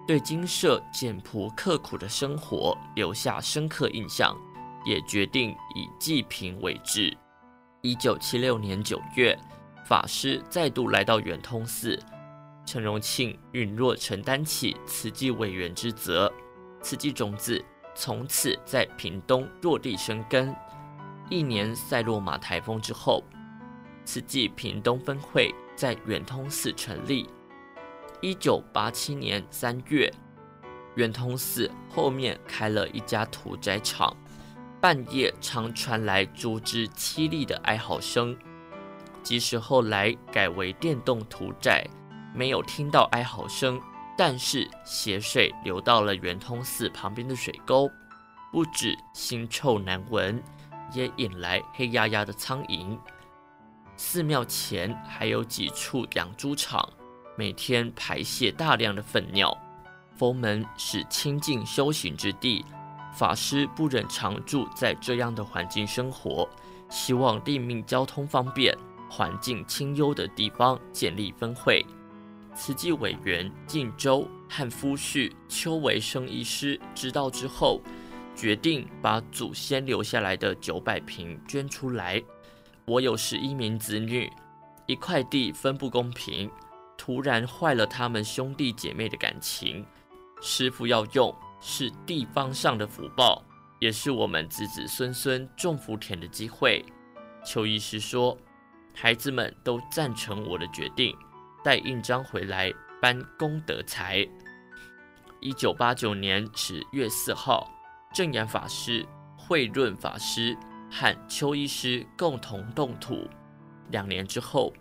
[0.06, 4.36] 对金舍简朴刻苦的生活留下深刻印象，
[4.84, 7.12] 也决定以济贫为志。
[7.82, 9.36] 一九七六年九月，
[9.84, 12.00] 法师再度来到圆通寺，
[12.64, 16.32] 陈荣庆允诺承担起慈济委员之责，
[16.80, 17.60] 慈济种子
[17.96, 20.54] 从此在屏东落地生根。
[21.28, 23.22] 一年塞洛玛台风之后，
[24.04, 25.54] 慈济屏东分会。
[25.76, 27.28] 在圆通寺成立。
[28.22, 30.10] 一九八七年三月，
[30.94, 34.16] 圆通寺后面开了一家屠宰场，
[34.80, 38.34] 半夜常传来猪只凄厉的哀嚎声。
[39.22, 41.86] 即使后来改为电动屠宰，
[42.34, 43.78] 没有听到哀嚎声，
[44.16, 47.90] 但是血水流到了圆通寺旁边的水沟，
[48.50, 50.42] 不止腥臭难闻，
[50.92, 52.98] 也引来黑压压的苍蝇。
[53.96, 56.88] 寺庙前还有几处养猪场，
[57.36, 59.56] 每天排泄大量的粪尿。
[60.16, 62.64] 佛门是清净修行之地，
[63.14, 66.48] 法师不忍常住在这样的环境生活，
[66.88, 68.76] 希望立命交通方便、
[69.10, 71.84] 环境清幽的地方建立分会。
[72.54, 77.82] 慈济委员晋州和夫婿邱维生医师知道之后，
[78.36, 82.22] 决定把祖先留下来的九百坪捐出来。
[82.84, 84.30] 我有十一名子女，
[84.86, 86.48] 一块地分不公平，
[86.96, 89.84] 突然坏了他们兄弟姐妹的感情。
[90.40, 93.42] 师傅要用是地方上的福报，
[93.80, 96.84] 也是我们子子孙孙种福田的机会。
[97.44, 98.36] 邱医师说，
[98.94, 101.16] 孩子们都赞成我的决定，
[101.64, 104.26] 带印章回来搬功德财。
[105.40, 107.70] 一九八九年十月四号，
[108.16, 110.56] 证严法师、慧润法师。
[110.88, 113.28] 和邱医师共同动土。
[113.90, 114.72] 两年之后，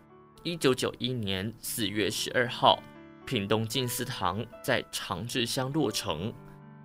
[0.44, 2.82] 一九九一年四月十二号，
[3.26, 6.32] 屏东静思堂在长治乡落成，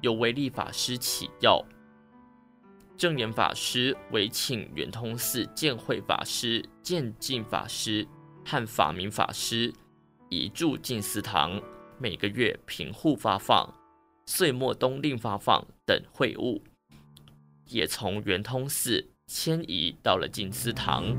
[0.01, 1.63] 由维利法师起要。
[2.97, 8.05] 证严法师委请圆通寺建慧法师、见静法师
[8.45, 9.73] 和法明法师
[10.31, 11.61] 移住静思堂，
[11.99, 13.73] 每个月平户发放、
[14.33, 16.62] 岁末冬令发放等会务，
[17.66, 19.11] 也从圆通寺。
[19.27, 21.16] 迁移到了静思堂。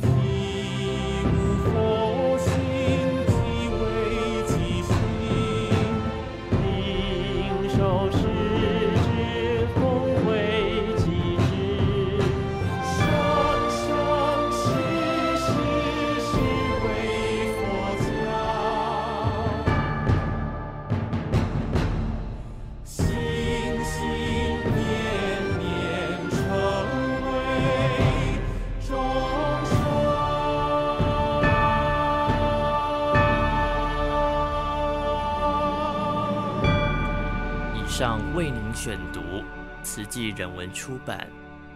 [40.32, 41.29] 人文出版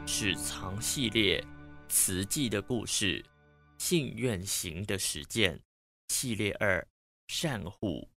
[0.10, 1.42] 《史藏系列》
[1.90, 3.24] 慈济的故事，
[3.78, 5.60] 信愿行的实践
[6.08, 6.86] 系列二
[7.28, 8.10] 善护。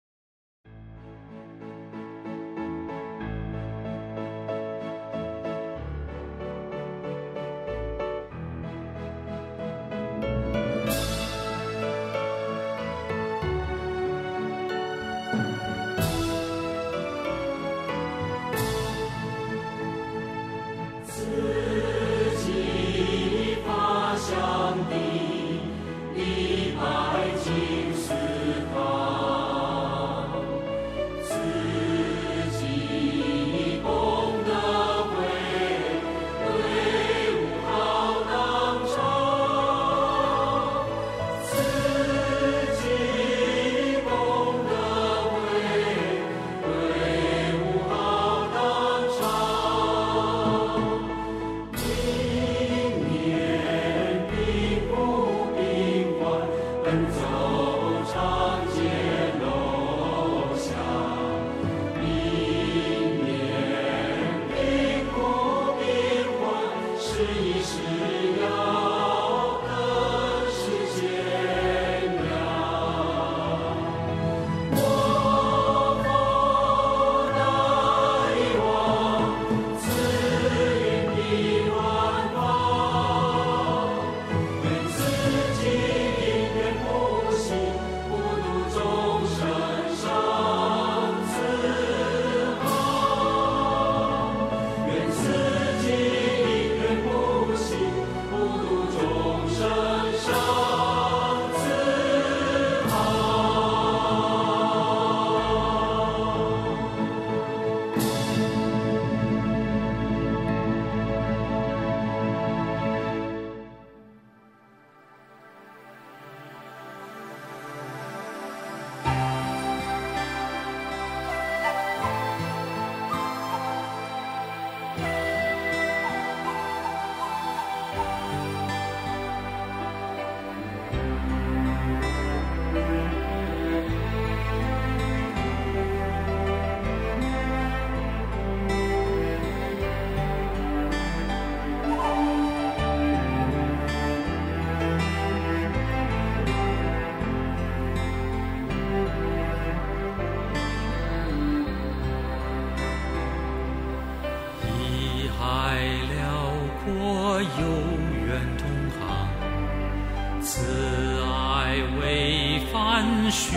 [162.98, 163.54] 安虚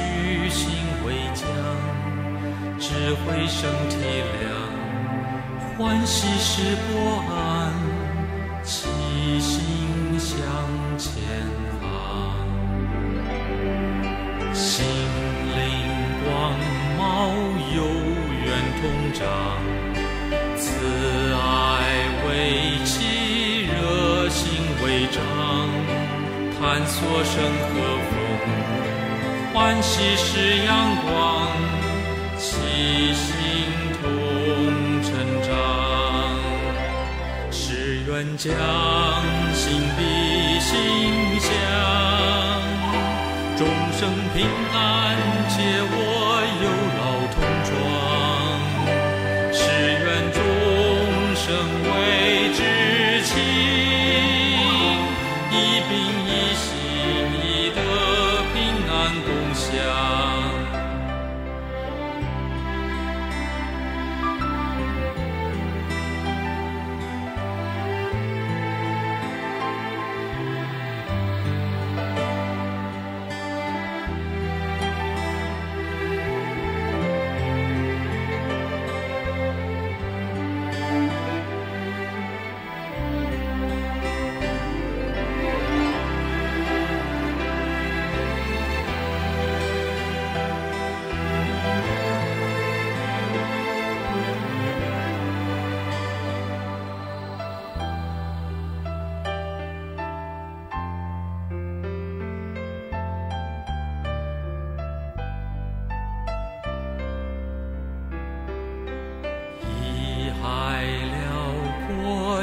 [0.50, 0.68] 心
[1.02, 1.48] 为将，
[2.78, 3.96] 智慧生体
[4.36, 4.44] 谅，
[5.78, 6.90] 欢喜时不
[7.32, 7.72] 安，
[8.62, 8.86] 齐
[9.40, 9.56] 心
[10.18, 10.36] 向
[10.98, 11.10] 前
[11.80, 11.84] 行。
[14.52, 14.84] 心
[15.56, 15.58] 灵
[16.22, 16.28] 光
[16.98, 17.32] 貌
[17.74, 17.80] 有
[18.44, 18.82] 缘同
[19.14, 19.24] 长，
[20.58, 20.62] 慈
[21.32, 21.40] 爱
[22.26, 22.28] 为
[22.84, 24.44] 妻，热心
[24.84, 25.18] 为丈，
[26.60, 27.40] 探索生
[27.72, 28.09] 和。
[29.72, 31.46] 欢喜是阳光，
[32.36, 33.30] 齐心
[34.02, 34.02] 同
[35.00, 35.14] 成
[35.46, 35.48] 长。
[37.52, 38.52] 是愿将
[39.54, 40.74] 心比心
[41.38, 41.48] 相，
[43.56, 44.44] 众生平
[44.74, 45.16] 安
[45.50, 45.99] 皆。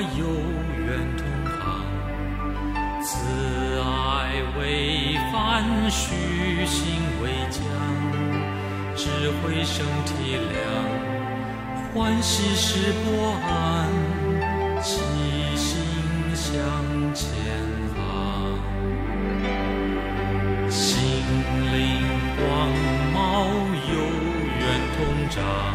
[0.02, 0.28] 有
[0.86, 0.88] 缘
[1.18, 1.26] 同
[1.60, 1.60] 行，
[3.04, 3.10] 慈
[3.82, 3.86] 爱
[4.60, 5.36] 为帆，
[5.90, 6.78] 虚心
[7.22, 7.62] 为桨，
[8.96, 9.08] 智
[9.42, 10.56] 慧生体谅，
[11.94, 13.06] 欢喜时不
[13.48, 13.50] 安，
[14.82, 15.02] 齐
[15.56, 15.68] 心
[16.36, 16.54] 向
[17.14, 17.26] 前
[17.96, 17.98] 行，
[20.70, 20.80] 心
[21.74, 21.76] 灵
[22.38, 22.46] 光
[23.14, 23.16] 芒，
[23.90, 23.96] 有
[24.60, 24.62] 缘
[24.96, 24.98] 同
[25.30, 25.67] 长。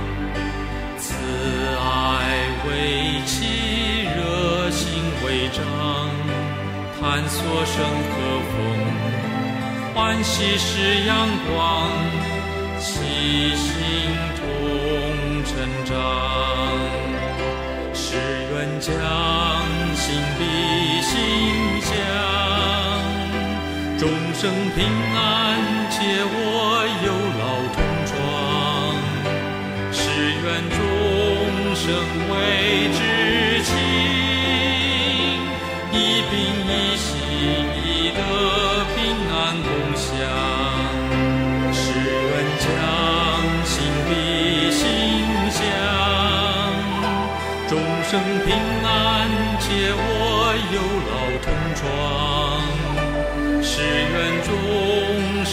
[7.02, 8.14] 探索生和
[8.52, 8.56] 风，
[9.92, 11.90] 欢喜是阳光，
[12.78, 12.92] 齐
[13.56, 13.70] 心
[14.38, 14.40] 同
[15.44, 15.52] 成
[15.84, 15.92] 长，
[17.92, 18.14] 誓
[18.54, 18.88] 愿将
[19.96, 20.40] 心比
[21.02, 21.18] 心，
[21.82, 21.90] 相
[23.98, 24.40] 众生
[24.76, 24.86] 平
[25.16, 25.41] 安。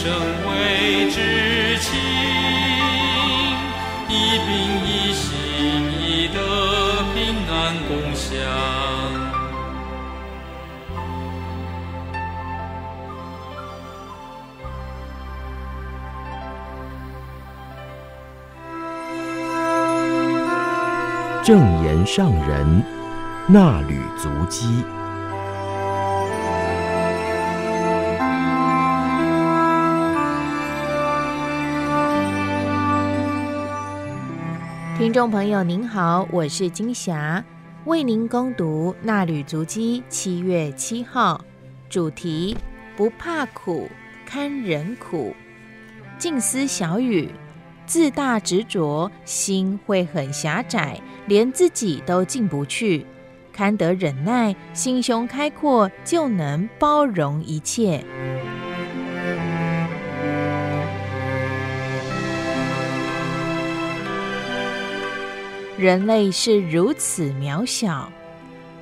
[0.10, 1.99] 生为至亲，
[4.10, 4.49] 一宾
[4.84, 5.30] 一信，
[6.01, 6.39] 一德
[7.14, 7.16] 平
[7.47, 7.53] 安
[7.88, 8.28] 共享。
[21.43, 22.84] 证严上人
[23.51, 24.84] 衲履足迹。
[35.00, 37.41] 听众朋友您好，我是金霞，
[37.86, 41.39] 为您攻读《纳履足迹》七月七号，
[41.89, 42.58] 主题
[42.97, 43.88] 不怕苦，
[44.26, 45.34] 堪忍苦。
[46.18, 47.30] 静思小语：
[47.86, 53.06] 自大执着，心会很狭窄，连自己都进不去；
[53.54, 58.04] 堪得忍耐，心胸开阔，就能包容一切。
[65.80, 68.12] 人类是如此渺小。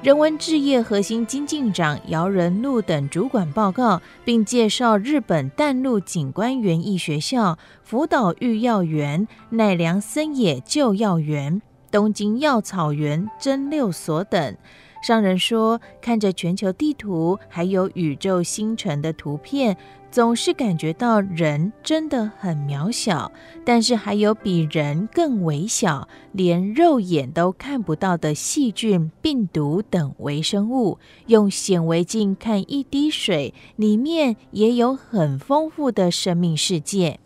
[0.02, 14.58] 人文置业核心精进长姚仁禄等主管报告，并介绍日本淡路景观园艺学校、福岛御药园、奈良森野旧药园、东京药草园真六所等。
[15.04, 19.78] 商人说，看着全球地图，还有宇宙星辰的图片。
[20.18, 23.32] 总是感觉到人真的很渺小，
[23.64, 30.98] 但是还有比人更微小，连肉眼都看不到的细菌、病毒等微生物。
[31.28, 37.20] 用显微镜看一滴水，里面也有很丰富的生命世界。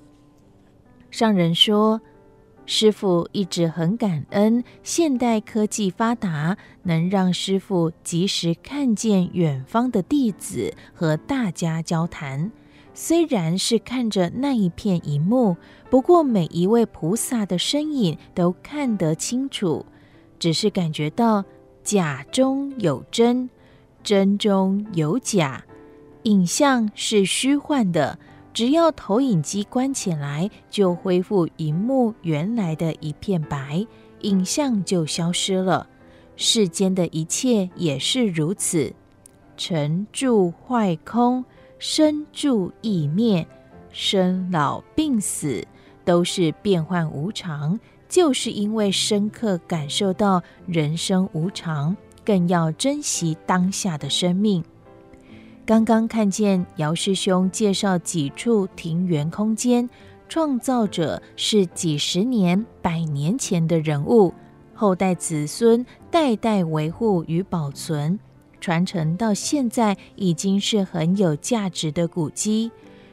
[1.09, 2.01] 上人说，
[2.65, 12.51] 师傅一直很感恩现代科技发达，能让师傅及时看见远方的弟子和大家交谈。
[12.93, 15.55] 虽然是看着那一片萤幕，
[15.89, 19.85] 不过每一位菩萨的身影都看得清楚，
[20.37, 21.43] 只是感觉到
[21.83, 23.49] 假中有真，
[24.03, 25.63] 真中有假，
[26.23, 28.19] 影像是虚幻的，
[28.53, 33.87] 只要投影机关起来，就恢复荧幕原来的一片白，
[34.21, 35.87] 影像就消失了。
[36.35, 38.93] 世间的一切也是如此，
[39.55, 41.45] 成住坏空。
[41.84, 43.43] 生住异灭，
[43.91, 45.65] 生老病死
[46.05, 54.63] 都是变幻无常，就是因为深刻感受到人生无常，更要珍惜当下的生命。
[55.65, 59.89] 刚刚看见姚师兄介绍几处庭园空间，
[60.29, 64.32] 创造者是几十年、百年前的人物，
[64.75, 68.19] 后代子孙代代维护与保存。
[68.62, 72.72] 传承到现在已经是很有价值的古迹，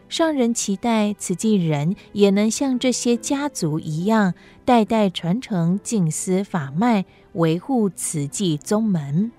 [0.08, 4.34] 上人期待慈济人也能像这些家族一样，
[4.64, 9.32] 代代传承净思法脉，维护慈济宗门。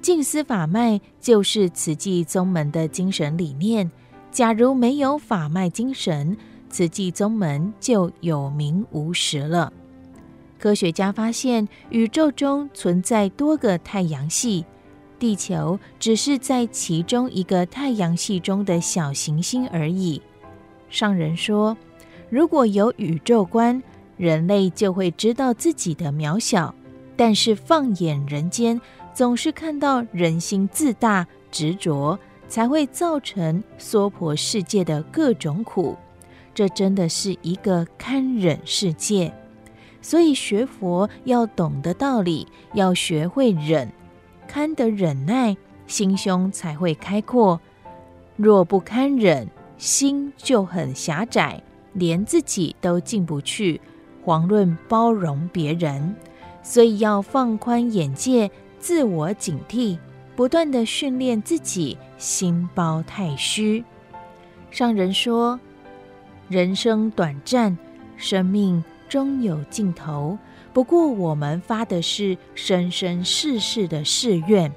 [0.00, 3.90] 净思法脉就是慈济宗门的精神理念。
[4.30, 6.36] 假如没有法脉精神，
[6.68, 9.72] 慈济宗门就有名无实了。
[10.58, 14.64] 科学家发现，宇宙中存在多个太阳系。
[15.22, 20.20] 地球只是在其中一个太阳系中的小行星而已。
[20.90, 21.76] 上人说，
[22.28, 23.80] 如果有宇宙观，
[24.16, 26.74] 人类就会知道自己的渺小。
[27.14, 28.80] 但是放眼人间，
[29.14, 32.18] 总是看到人心自大、执着，
[32.48, 35.96] 才会造成娑婆世界的各种苦。
[36.52, 39.32] 这真的是一个堪忍世界。
[40.00, 43.88] 所以学佛要懂得道理，要学会忍。
[44.52, 47.58] 堪得忍耐，心胸才会开阔。
[48.36, 49.48] 若不堪忍，
[49.78, 51.62] 心就很狭窄，
[51.94, 53.80] 连自己都进不去，
[54.26, 56.14] 遑论包容别人。
[56.62, 59.96] 所以要放宽眼界，自我警惕，
[60.36, 63.82] 不断地训练自己，心包太虚。
[64.70, 65.58] 上人说：
[66.50, 67.78] 人生短暂，
[68.18, 70.36] 生命终有尽头。
[70.72, 74.72] 不过，我们发的是生生世世的誓愿，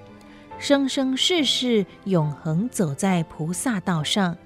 [0.60, 4.38] 生生世世永恒走在菩萨道上。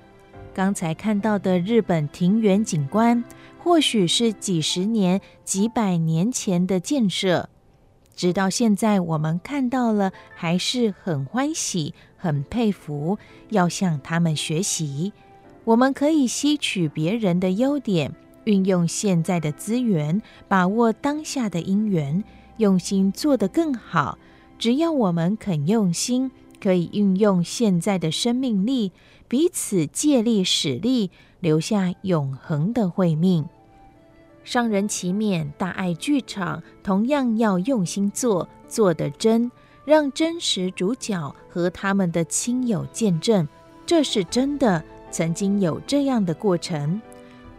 [0.54, 3.24] 刚才看到的日本庭园景观，
[3.58, 7.50] 或许是几十年、几百年前的建设，
[8.16, 13.18] 直到现在我们看到了，还是很欢喜、很佩服，
[13.50, 15.14] 要向他们学习。
[15.66, 18.14] 我们可以吸取别人的优点，
[18.50, 22.24] 运用现在的资源，把握当下的因缘，
[22.58, 24.18] 用心做得更好。
[24.58, 28.92] 只要我们肯用心，可以运用现在的生命力，
[29.28, 33.46] 彼此借力使力，留下永恒的慧命。
[34.44, 39.52] 商人期勉大爱剧场同样要用心做，做得真，
[39.86, 43.48] 让真实主角和他们的亲友见证，
[43.86, 47.00] 这是真的，曾经有这样的过程。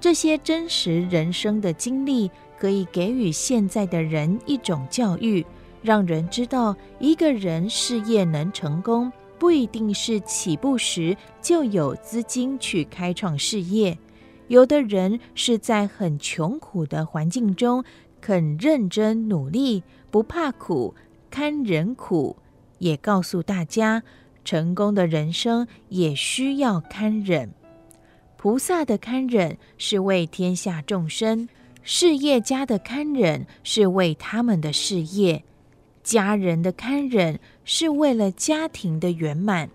[0.00, 5.44] 这些真实人生的经历，可以给予现在的人一种教育。
[5.82, 13.98] 让人知道，一个人事业能成功，不一定是起步时就有资金去开创事业。
[14.48, 17.84] 有的人是在很穷苦的环境中，
[18.20, 20.94] 肯认真努力，不怕苦，
[21.30, 22.36] 堪忍苦。
[22.78, 24.02] 也告诉大家，
[24.44, 27.52] 成功的人生也需要堪忍。
[28.42, 31.46] 菩萨的堪忍是为天下众生，
[31.82, 35.44] 事业家的堪忍是为他们的事业。
[36.02, 39.68] 家人的堪忍是为了家庭的圆满。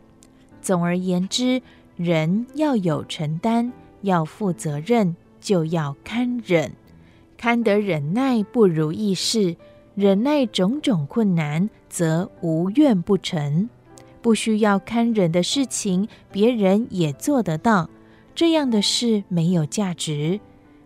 [0.64, 1.62] 总而言之，
[1.96, 6.72] 人要有承担，要负责任，就要堪忍。
[7.38, 9.56] 堪得忍耐不如意事，
[9.94, 13.70] 忍耐种种困难，则无怨不成。
[14.24, 17.88] 不需要堪忍的事情，别人也做得到。
[18.36, 20.40] 这样的事没有价值。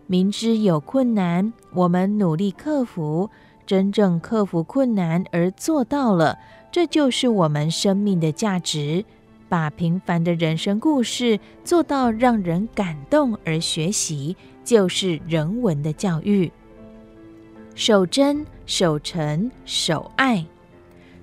[0.06, 3.28] 明知有困难，我们努力克服。
[3.66, 6.38] 真正克服困难而做到了，
[6.72, 9.04] 这就是我们生命的价值。
[9.48, 16.50] 把平凡的人生故事做到让人感动而学习，就是人文的教育。
[17.74, 20.44] 守真、守诚、守爱。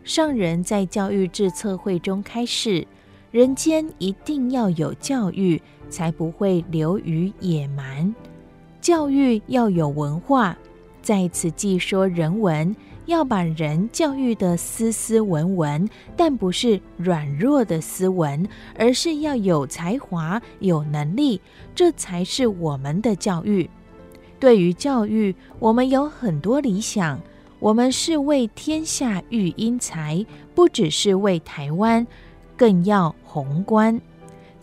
[0.03, 2.85] 上人在教育智策会中开示：
[3.31, 8.13] 人间一定要有教育，才不会流于野蛮。
[8.81, 10.57] 教育要有文化。
[11.01, 12.75] 在此既说人文，
[13.05, 18.45] 要把人教育得斯斯文文，但不是软弱的斯文，
[18.77, 21.39] 而是要有才华、有能力，
[21.73, 23.69] 这才是我们的教育。
[24.37, 27.17] 对于教育，我们有很多理想，
[27.59, 32.05] 我们是为天下育英才，不只是为台湾，
[32.57, 33.97] 更要宏观。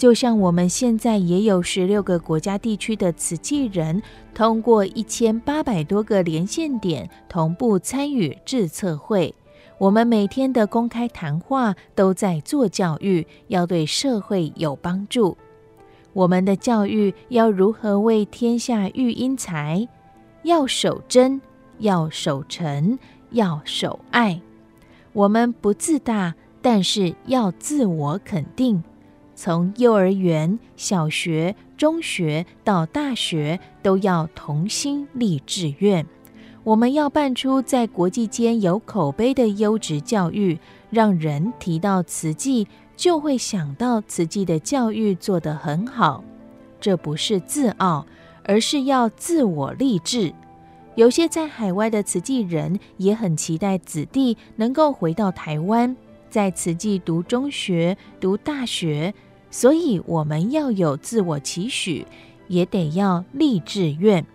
[0.04, 4.02] 就像我们现在也有十六个国家地区的慈济人，
[4.34, 9.34] 通过一千八百多个连线点同步参与智策会。
[9.78, 15.38] 我们每天的公开谈话都在做教育，要对社会有帮助。
[16.12, 19.88] 我们的教育要如何为天下育英才？
[20.42, 21.40] 要守真，
[21.78, 22.98] 要守诚，
[23.30, 24.38] 要守爱。
[25.14, 28.84] 我们不自大，但是要自我肯定。
[29.34, 36.06] 从幼儿园、小学、中学到大学，都要同心立志愿。
[36.62, 40.58] 我们要办出在国际间有口碑的优质教育，
[40.88, 42.66] 让人提到慈济
[42.96, 46.24] 就会想到慈济的教育做得很好。
[46.80, 48.06] 这不是自傲，
[48.44, 50.32] 而是要自我励志。
[50.94, 55.96] 有些在海外的慈济人也很期待子弟能够回到台湾。
[56.34, 59.14] 在慈济读中学、读大学，
[59.52, 62.04] 所以我们要有自我期许，
[62.48, 64.26] 也得要立志愿。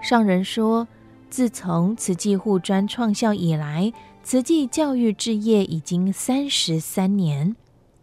[0.00, 0.86] 上人说，
[1.28, 3.92] 自从慈济护专创校以来，
[4.22, 7.56] 慈济教育置业已经三十三年，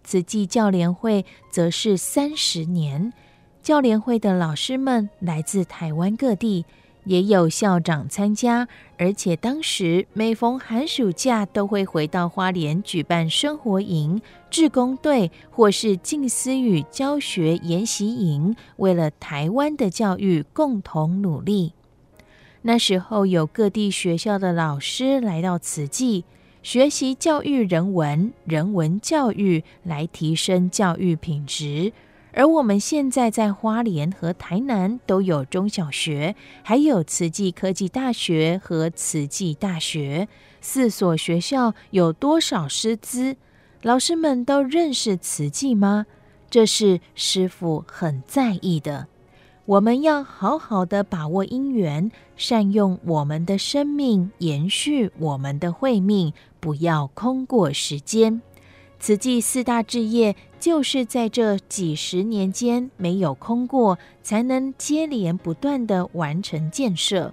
[0.04, 3.14] 慈济教联会则是三十年。
[3.64, 6.66] 教联会的老师们来自台湾各地。
[7.06, 21.74] 也有校长参加，而且当时每逢寒暑假都会回到花莲举办生活营、志工队或是静思语教学研习营，为了台湾的教育共同努力。
[22.64, 26.26] 那时候有各地学校的老师来到慈济，
[26.64, 31.94] 学习教育人文、人文教育，来提升教育品质。
[32.36, 40.28] 而我们现在在花莲和台南都有中小学，还有慈济科技大学和慈济大学
[40.60, 43.38] 四所学校，有多少师资？
[43.82, 46.06] 老师们都认识慈济吗？
[46.50, 49.08] 这是师父很在意的。
[49.66, 58.42] 我们要好好的把握因缘，善用我们的生命，延续我们的慧命，不要空过时间。
[59.00, 67.32] 慈济四大志业就是在这几十年间没有空过，才能接连不断地完成建设。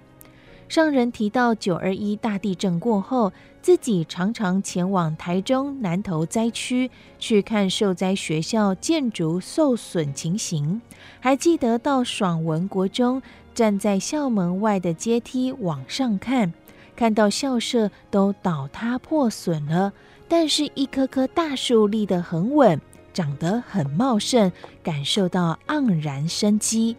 [0.69, 10.79] 上人提到九二一大地震过后，自己常常前往台中南投灾区去看受灾学校建筑受损情形，
[11.19, 13.19] 还记得到爽文国中
[13.55, 16.53] 站在校门外的阶梯往上看，
[16.95, 19.91] 看到校舍都倒塌破损了，
[20.27, 22.79] 但是一棵棵大树立得很稳，
[23.13, 24.51] 长得很茂盛，
[24.81, 26.97] 感受到盎然生机。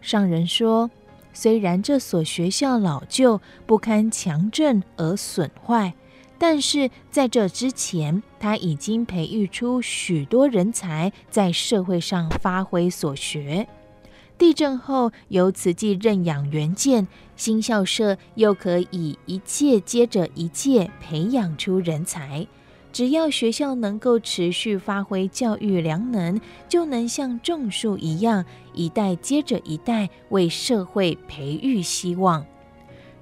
[0.00, 0.90] 上人说。
[1.36, 5.92] 虽然这所学校老旧不堪强震而损坏，
[6.38, 13.66] 但是在这之前，他已经培育出许多人才在社会上发挥所学。
[14.38, 22.46] 地震后，由慈济认养援建新校舍，又可以一届接着一届培养出人才。
[22.94, 32.46] 只要学校能够持续发挥教育良能，就能像种树一样，一代接着一代为社会培育希望。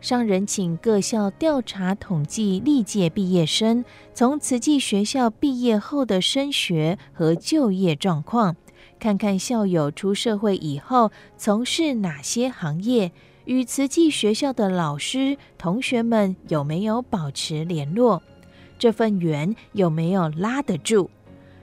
[0.03, 8.55] 上人请各校调查统计历届毕业生从慈济学校毕业后的升学和就业状况，
[9.01, 13.11] 看看校友出社会以后从事哪些行业，
[13.47, 18.23] 与慈济学校的老师同学们有没有保持联络。
[18.83, 21.09] 这份缘有没有拉得住？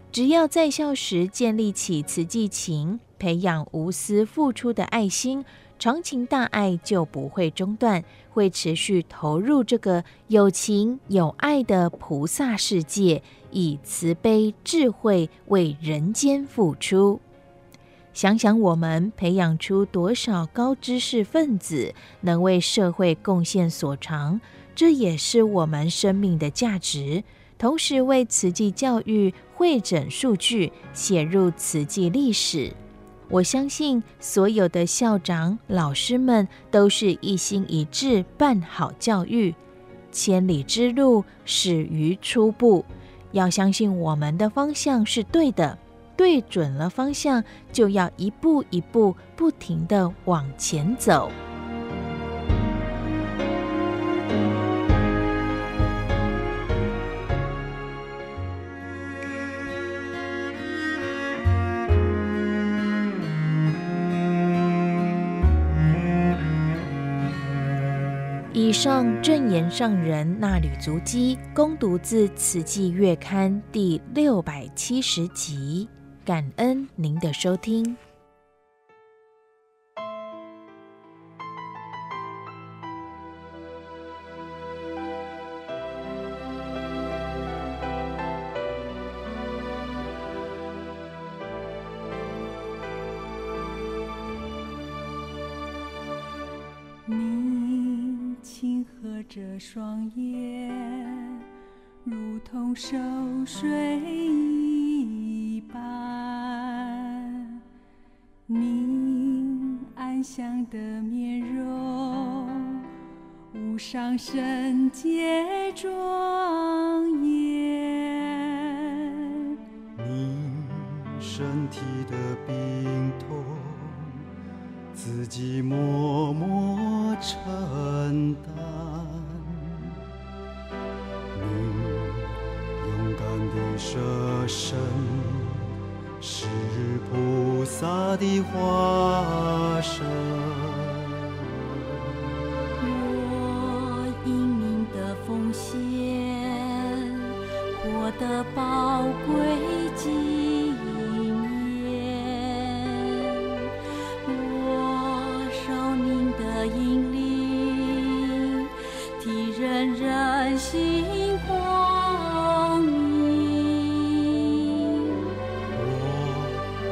[0.10, 5.44] 只要在校时建立起慈济情，培养无私付出的爱心，
[5.78, 17.20] 长情大爱就不会中断，会持续投入这个有情有爱的菩萨世界，以慈悲智慧为人间付出。
[18.14, 24.40] 想想我们培养出多少高知识分子，能为社会贡献所长。
[24.80, 27.22] 这也是我们生命的价值，
[27.58, 32.72] 同时为慈济教育汇整数据，写入慈济历史。
[33.28, 39.54] 我相信所有的校长、老师们都是一心一志办好教育。
[40.14, 42.86] 千里之路始于初步，
[43.34, 45.78] 要相信我们的方向是对的，
[46.16, 51.30] 对准了方向，就要一步一步不停地往前走。
[68.82, 75.86] 上正言上人那履足迹，攻读自《此季月刊》第六百七十集，
[76.24, 77.98] 感恩您的收听。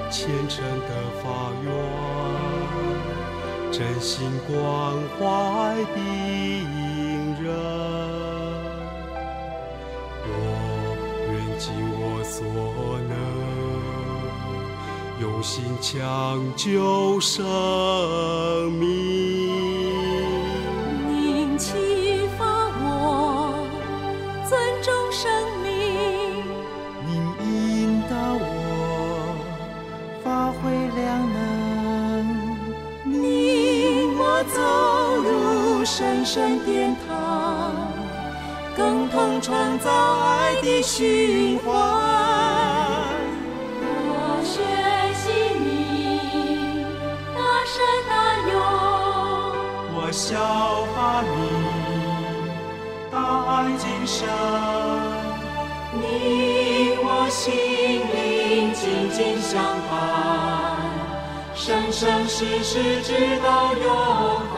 [0.09, 0.89] 虔诚的
[1.21, 1.71] 发愿，
[3.71, 4.55] 真心关
[5.19, 5.97] 怀病
[7.43, 7.45] 人。
[10.23, 10.31] 我
[11.31, 11.65] 愿尽
[11.99, 12.35] 我所
[13.07, 13.11] 能，
[15.21, 19.46] 用心抢救生命。
[36.18, 37.72] 神盛殿堂，
[38.76, 41.76] 共同创造爱的循环。
[44.09, 44.55] 我学
[45.13, 46.84] 习你
[47.36, 47.76] 大声
[48.09, 48.11] 大
[48.49, 48.55] 勇，
[49.93, 50.28] 我效
[50.95, 51.30] 法你
[53.11, 53.15] 大
[53.51, 54.18] 爱精神。
[55.93, 56.01] 你
[57.03, 59.93] 我心灵紧紧相伴，
[61.53, 63.86] 生生世世直到永
[64.55, 64.56] 恒。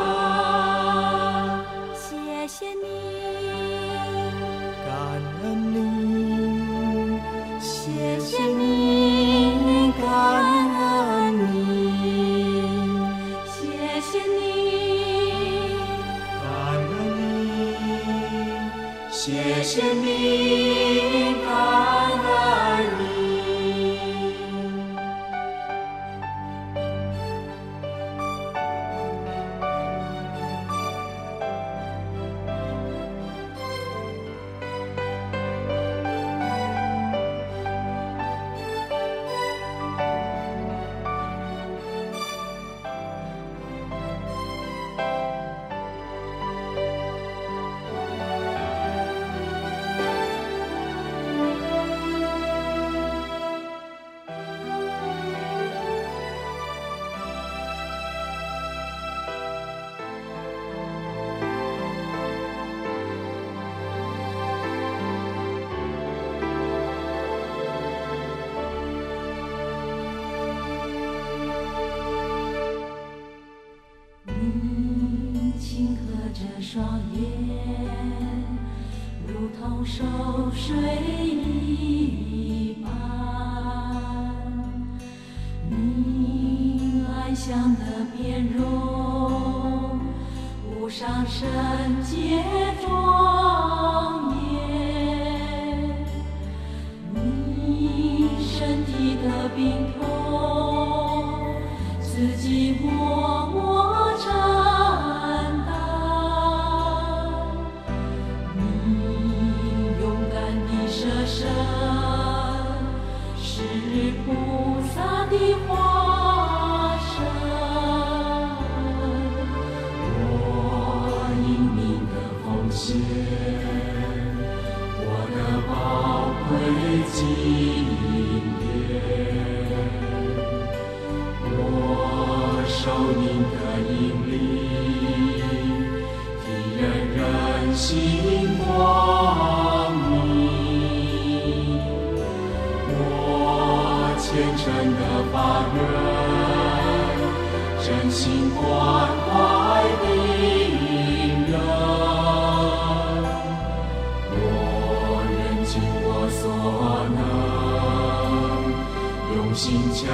[159.49, 160.05] 用心抢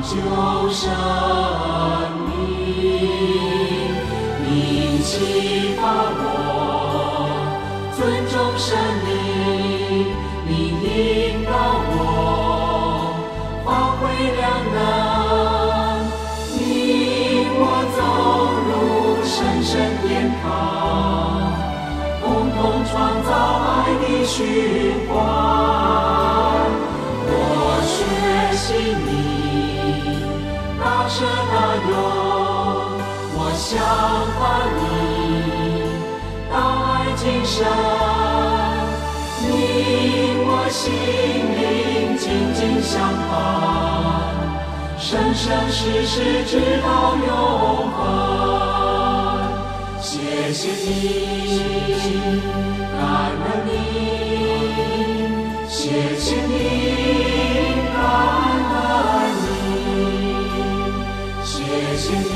[0.00, 0.14] 救
[0.70, 0.88] 生
[2.24, 2.30] 命。
[4.44, 5.82] 你启发
[6.14, 6.22] 我
[7.96, 7.98] 尊
[8.30, 9.10] 重生命，
[10.46, 10.50] 你
[10.84, 11.50] 引导
[11.90, 11.98] 我
[13.64, 13.68] 发
[13.98, 14.06] 挥
[14.36, 14.78] 良能，
[16.54, 16.62] 你
[17.58, 17.60] 我
[17.96, 17.98] 走
[18.68, 18.70] 入
[19.26, 19.34] 神
[19.64, 19.74] 圣
[20.06, 20.46] 殿堂，
[22.22, 22.24] 共
[22.54, 23.28] 同创造
[23.66, 23.66] 爱
[23.98, 24.34] 的循
[25.08, 26.35] 环。
[28.56, 28.72] 我学习
[29.04, 29.10] 你
[30.80, 31.54] 大舍大
[31.90, 31.92] 用，
[33.36, 33.68] 我效
[34.32, 34.40] 法
[34.72, 34.80] 你
[36.50, 37.60] 大爱精神，
[39.42, 39.44] 你
[40.40, 40.80] 我心
[41.52, 42.96] 灵紧紧相
[43.28, 43.36] 伴，
[44.98, 45.04] 生
[45.34, 46.88] 生世世直到
[47.26, 47.28] 永
[47.92, 48.00] 恒。
[50.00, 50.88] 谢谢你，
[52.96, 53.04] 感
[53.36, 53.68] 恩你，
[55.86, 56.50] 谢谢你，
[57.94, 57.96] 感
[58.74, 58.76] 恩
[59.62, 59.86] 你。
[61.44, 61.54] 谢
[61.96, 62.34] 谢你，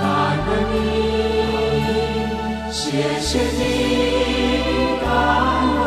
[0.00, 0.02] 感
[0.48, 0.74] 恩你。
[2.72, 2.74] 谢
[3.20, 3.62] 谢你，
[5.00, 5.06] 感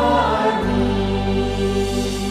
[0.64, 2.29] 你。